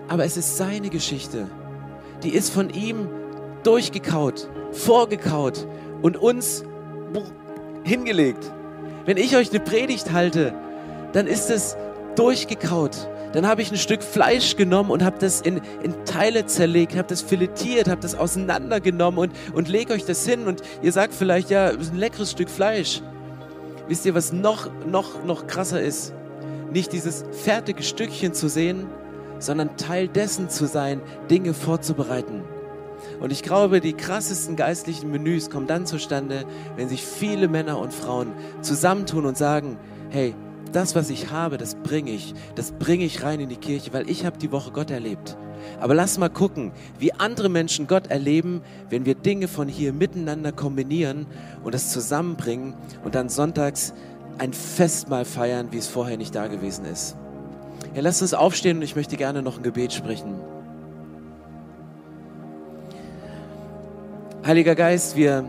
aber 0.08 0.24
es 0.24 0.36
ist 0.36 0.56
seine 0.56 0.90
Geschichte. 0.90 1.46
Die 2.22 2.30
ist 2.30 2.52
von 2.52 2.70
ihm 2.70 3.08
durchgekaut, 3.62 4.48
vorgekaut 4.72 5.66
und 6.02 6.16
uns 6.16 6.64
hingelegt. 7.84 8.50
Wenn 9.04 9.16
ich 9.16 9.36
euch 9.36 9.50
eine 9.50 9.60
Predigt 9.60 10.12
halte, 10.12 10.54
dann 11.12 11.26
ist 11.26 11.50
es 11.50 11.76
durchgekaut. 12.16 13.08
Dann 13.32 13.46
habe 13.46 13.60
ich 13.60 13.70
ein 13.70 13.76
Stück 13.76 14.02
Fleisch 14.02 14.56
genommen 14.56 14.90
und 14.90 15.04
habe 15.04 15.18
das 15.18 15.42
in, 15.42 15.60
in 15.82 15.94
Teile 16.06 16.46
zerlegt, 16.46 16.96
habe 16.96 17.08
das 17.08 17.20
filetiert, 17.20 17.88
habe 17.88 18.00
das 18.00 18.14
auseinandergenommen 18.14 19.18
und, 19.18 19.32
und 19.54 19.68
lege 19.68 19.92
euch 19.92 20.04
das 20.04 20.26
hin. 20.26 20.46
Und 20.46 20.62
ihr 20.82 20.92
sagt 20.92 21.12
vielleicht, 21.12 21.50
ja, 21.50 21.70
das 21.72 21.86
ist 21.86 21.92
ein 21.92 21.98
leckeres 21.98 22.30
Stück 22.30 22.48
Fleisch. 22.48 23.02
Wisst 23.86 24.06
ihr, 24.06 24.14
was 24.14 24.32
noch, 24.32 24.70
noch, 24.86 25.24
noch 25.24 25.46
krasser 25.46 25.80
ist? 25.80 26.14
Nicht 26.72 26.92
dieses 26.92 27.24
fertige 27.44 27.82
Stückchen 27.82 28.34
zu 28.34 28.48
sehen, 28.48 28.86
sondern 29.38 29.76
Teil 29.76 30.08
dessen 30.08 30.48
zu 30.48 30.66
sein, 30.66 31.00
Dinge 31.30 31.54
vorzubereiten. 31.54 32.42
Und 33.20 33.32
ich 33.32 33.42
glaube, 33.42 33.80
die 33.80 33.92
krassesten 33.92 34.56
geistlichen 34.56 35.10
Menüs 35.10 35.50
kommen 35.50 35.66
dann 35.66 35.86
zustande, 35.86 36.44
wenn 36.76 36.88
sich 36.88 37.04
viele 37.04 37.48
Männer 37.48 37.78
und 37.78 37.92
Frauen 37.92 38.32
zusammentun 38.60 39.26
und 39.26 39.36
sagen, 39.36 39.78
hey, 40.10 40.34
das, 40.72 40.94
was 40.94 41.10
ich 41.10 41.30
habe, 41.30 41.56
das 41.56 41.76
bringe 41.76 42.10
ich. 42.10 42.34
Das 42.54 42.72
bringe 42.72 43.04
ich 43.04 43.22
rein 43.22 43.40
in 43.40 43.48
die 43.48 43.56
Kirche, 43.56 43.92
weil 43.92 44.08
ich 44.10 44.26
habe 44.26 44.38
die 44.38 44.52
Woche 44.52 44.70
Gott 44.70 44.90
erlebt. 44.90 45.36
Aber 45.80 45.94
lass 45.94 46.18
mal 46.18 46.28
gucken, 46.28 46.72
wie 46.98 47.12
andere 47.12 47.48
Menschen 47.48 47.86
Gott 47.86 48.08
erleben, 48.08 48.62
wenn 48.90 49.06
wir 49.06 49.14
Dinge 49.14 49.48
von 49.48 49.68
hier 49.68 49.92
miteinander 49.92 50.52
kombinieren 50.52 51.26
und 51.64 51.74
das 51.74 51.90
zusammenbringen 51.90 52.74
und 53.04 53.14
dann 53.14 53.28
sonntags 53.28 53.92
ein 54.38 54.52
Festmahl 54.52 55.24
feiern, 55.24 55.68
wie 55.72 55.78
es 55.78 55.88
vorher 55.88 56.16
nicht 56.16 56.34
da 56.34 56.46
gewesen 56.46 56.84
ist. 56.84 57.16
Ja, 57.98 58.04
lasst 58.04 58.22
uns 58.22 58.32
aufstehen 58.32 58.76
und 58.76 58.84
ich 58.84 58.94
möchte 58.94 59.16
gerne 59.16 59.42
noch 59.42 59.56
ein 59.56 59.64
Gebet 59.64 59.92
sprechen. 59.92 60.36
Heiliger 64.46 64.76
Geist, 64.76 65.16
wir 65.16 65.48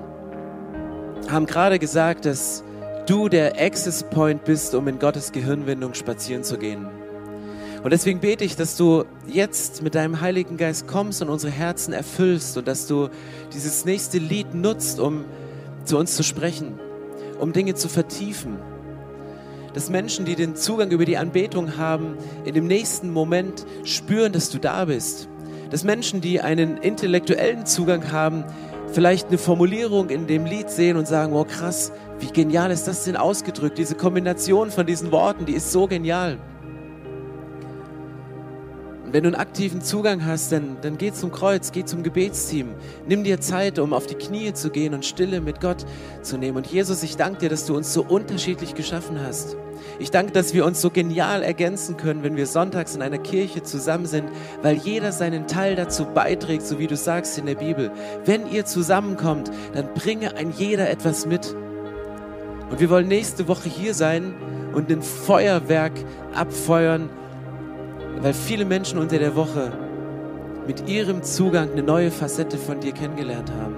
haben 1.29 1.45
gerade 1.45 1.77
gesagt, 1.77 2.25
dass 2.25 2.63
du 3.05 3.29
der 3.29 3.61
Access 3.61 4.01
Point 4.01 4.45
bist, 4.45 4.73
um 4.73 4.87
in 4.87 4.97
Gottes 4.97 5.31
Gehirnwindung 5.31 5.93
spazieren 5.93 6.43
zu 6.43 6.57
gehen. 6.57 6.87
Und 7.83 7.91
deswegen 7.93 8.19
bete 8.19 8.43
ich, 8.45 8.55
dass 8.55 8.75
du 8.75 9.05
jetzt 9.27 9.83
mit 9.83 9.93
deinem 9.93 10.19
Heiligen 10.19 10.57
Geist 10.57 10.87
kommst 10.87 11.21
und 11.21 11.29
unsere 11.29 11.53
Herzen 11.53 11.93
erfüllst 11.93 12.57
und 12.57 12.67
dass 12.67 12.87
du 12.87 13.09
dieses 13.53 13.85
nächste 13.85 14.17
Lied 14.17 14.55
nutzt, 14.55 14.99
um 14.99 15.25
zu 15.83 15.99
uns 15.99 16.15
zu 16.15 16.23
sprechen, 16.23 16.79
um 17.39 17.53
Dinge 17.53 17.75
zu 17.75 17.89
vertiefen 17.89 18.57
dass 19.73 19.89
Menschen, 19.89 20.25
die 20.25 20.35
den 20.35 20.55
Zugang 20.55 20.91
über 20.91 21.05
die 21.05 21.17
Anbetung 21.17 21.77
haben, 21.77 22.17
in 22.45 22.53
dem 22.53 22.67
nächsten 22.67 23.11
Moment 23.11 23.65
spüren, 23.83 24.31
dass 24.33 24.49
du 24.49 24.57
da 24.57 24.85
bist. 24.85 25.27
Dass 25.69 25.83
Menschen, 25.83 26.21
die 26.21 26.41
einen 26.41 26.77
intellektuellen 26.77 27.65
Zugang 27.65 28.11
haben, 28.11 28.43
vielleicht 28.91 29.27
eine 29.27 29.37
Formulierung 29.37 30.09
in 30.09 30.27
dem 30.27 30.45
Lied 30.45 30.69
sehen 30.69 30.97
und 30.97 31.07
sagen, 31.07 31.33
oh 31.33 31.45
krass, 31.45 31.91
wie 32.19 32.31
genial 32.31 32.71
ist 32.71 32.87
das 32.87 33.03
denn 33.03 33.15
ausgedrückt? 33.15 33.77
Diese 33.77 33.95
Kombination 33.95 34.71
von 34.71 34.85
diesen 34.85 35.11
Worten, 35.11 35.45
die 35.45 35.53
ist 35.53 35.71
so 35.71 35.87
genial. 35.87 36.37
Wenn 39.11 39.23
du 39.23 39.29
einen 39.29 39.35
aktiven 39.35 39.81
Zugang 39.81 40.25
hast, 40.25 40.51
dann, 40.51 40.77
dann 40.81 40.97
geh 40.97 41.11
zum 41.11 41.31
Kreuz, 41.31 41.71
geh 41.71 41.83
zum 41.83 42.03
Gebetsteam. 42.03 42.69
Nimm 43.07 43.23
dir 43.23 43.41
Zeit, 43.41 43.79
um 43.79 43.93
auf 43.93 44.05
die 44.05 44.15
Knie 44.15 44.53
zu 44.53 44.69
gehen 44.69 44.93
und 44.93 45.03
Stille 45.05 45.41
mit 45.41 45.61
Gott 45.61 45.85
zu 46.21 46.37
nehmen. 46.37 46.57
Und 46.57 46.67
Jesus, 46.67 47.01
ich 47.01 47.17
danke 47.17 47.39
dir, 47.39 47.49
dass 47.49 47.65
du 47.65 47.75
uns 47.75 47.91
so 47.91 48.03
unterschiedlich 48.03 48.75
geschaffen 48.75 49.19
hast. 49.19 49.57
Ich 49.97 50.11
danke, 50.11 50.31
dass 50.31 50.53
wir 50.53 50.65
uns 50.65 50.81
so 50.81 50.91
genial 50.91 51.41
ergänzen 51.41 51.97
können, 51.97 52.21
wenn 52.23 52.35
wir 52.35 52.45
sonntags 52.45 52.95
in 52.95 53.01
einer 53.01 53.17
Kirche 53.17 53.63
zusammen 53.63 54.05
sind, 54.05 54.29
weil 54.61 54.75
jeder 54.75 55.11
seinen 55.11 55.47
Teil 55.47 55.75
dazu 55.75 56.05
beiträgt, 56.05 56.65
so 56.65 56.77
wie 56.77 56.87
du 56.87 56.95
sagst 56.95 57.37
in 57.37 57.47
der 57.47 57.55
Bibel. 57.55 57.91
Wenn 58.25 58.51
ihr 58.51 58.65
zusammenkommt, 58.65 59.49
dann 59.73 59.93
bringe 59.95 60.35
ein 60.37 60.51
jeder 60.51 60.89
etwas 60.89 61.25
mit. 61.25 61.55
Und 62.69 62.79
wir 62.79 62.89
wollen 62.89 63.07
nächste 63.07 63.47
Woche 63.47 63.69
hier 63.69 63.93
sein 63.93 64.35
und 64.73 64.91
ein 64.91 65.01
Feuerwerk 65.01 65.93
abfeuern, 66.35 67.09
weil 68.21 68.33
viele 68.33 68.65
Menschen 68.65 68.99
unter 68.99 69.17
der 69.17 69.35
Woche 69.35 69.71
mit 70.67 70.87
ihrem 70.87 71.23
Zugang 71.23 71.71
eine 71.71 71.83
neue 71.83 72.11
Facette 72.11 72.57
von 72.57 72.79
dir 72.79 72.91
kennengelernt 72.91 73.51
haben. 73.51 73.75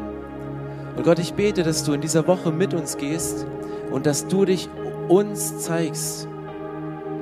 Und 0.97 1.03
Gott, 1.03 1.19
ich 1.19 1.33
bete, 1.33 1.63
dass 1.63 1.83
du 1.83 1.93
in 1.93 2.01
dieser 2.01 2.27
Woche 2.27 2.51
mit 2.51 2.73
uns 2.73 2.97
gehst 2.97 3.45
und 3.91 4.05
dass 4.05 4.27
du 4.27 4.45
dich 4.45 4.69
uns 5.07 5.59
zeigst 5.59 6.27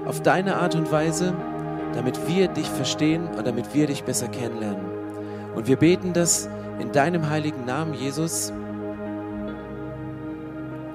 auf 0.05 0.21
deine 0.21 0.57
Art 0.57 0.75
und 0.75 0.91
Weise, 0.91 1.35
damit 1.93 2.27
wir 2.27 2.47
dich 2.47 2.67
verstehen 2.67 3.27
und 3.37 3.45
damit 3.45 3.73
wir 3.73 3.87
dich 3.87 4.03
besser 4.03 4.27
kennenlernen. 4.27 4.85
Und 5.55 5.67
wir 5.67 5.75
beten 5.75 6.13
das 6.13 6.49
in 6.79 6.91
deinem 6.91 7.29
heiligen 7.29 7.65
Namen, 7.65 7.93
Jesus, 7.93 8.51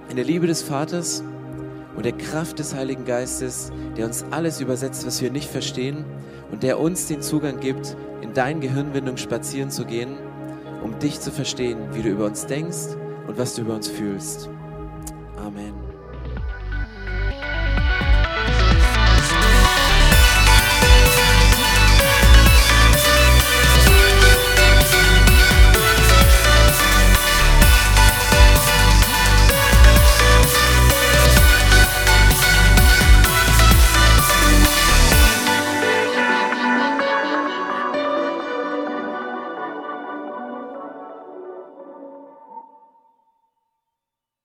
in 0.09 0.17
der 0.17 0.25
Liebe 0.25 0.47
des 0.47 0.63
Vaters 0.63 1.23
und 1.97 2.05
der 2.05 2.13
Kraft 2.13 2.59
des 2.59 2.75
Heiligen 2.75 3.05
Geistes, 3.05 3.71
der 3.97 4.07
uns 4.07 4.25
alles 4.31 4.61
übersetzt, 4.61 5.07
was 5.07 5.21
wir 5.23 5.31
nicht 5.31 5.49
verstehen 5.49 6.05
und 6.51 6.63
der 6.63 6.81
uns 6.81 7.07
den 7.07 7.23
Zugang 7.23 7.61
gibt, 7.61 7.97
in 8.21 8.33
dein 8.35 8.61
Gehirnwindung 8.61 9.17
spazieren 9.17 9.71
zu 9.71 9.85
gehen, 9.85 10.17
um 10.83 10.99
dich 10.99 11.21
zu 11.21 11.31
verstehen, 11.31 11.79
wie 11.93 12.03
du 12.03 12.11
über 12.11 12.27
uns 12.27 12.47
denkst 12.47 12.97
und 13.27 13.39
was 13.39 13.55
du 13.55 13.63
über 13.63 13.75
uns 13.75 13.89
fühlst. 13.89 14.49
Amen. 15.37 15.74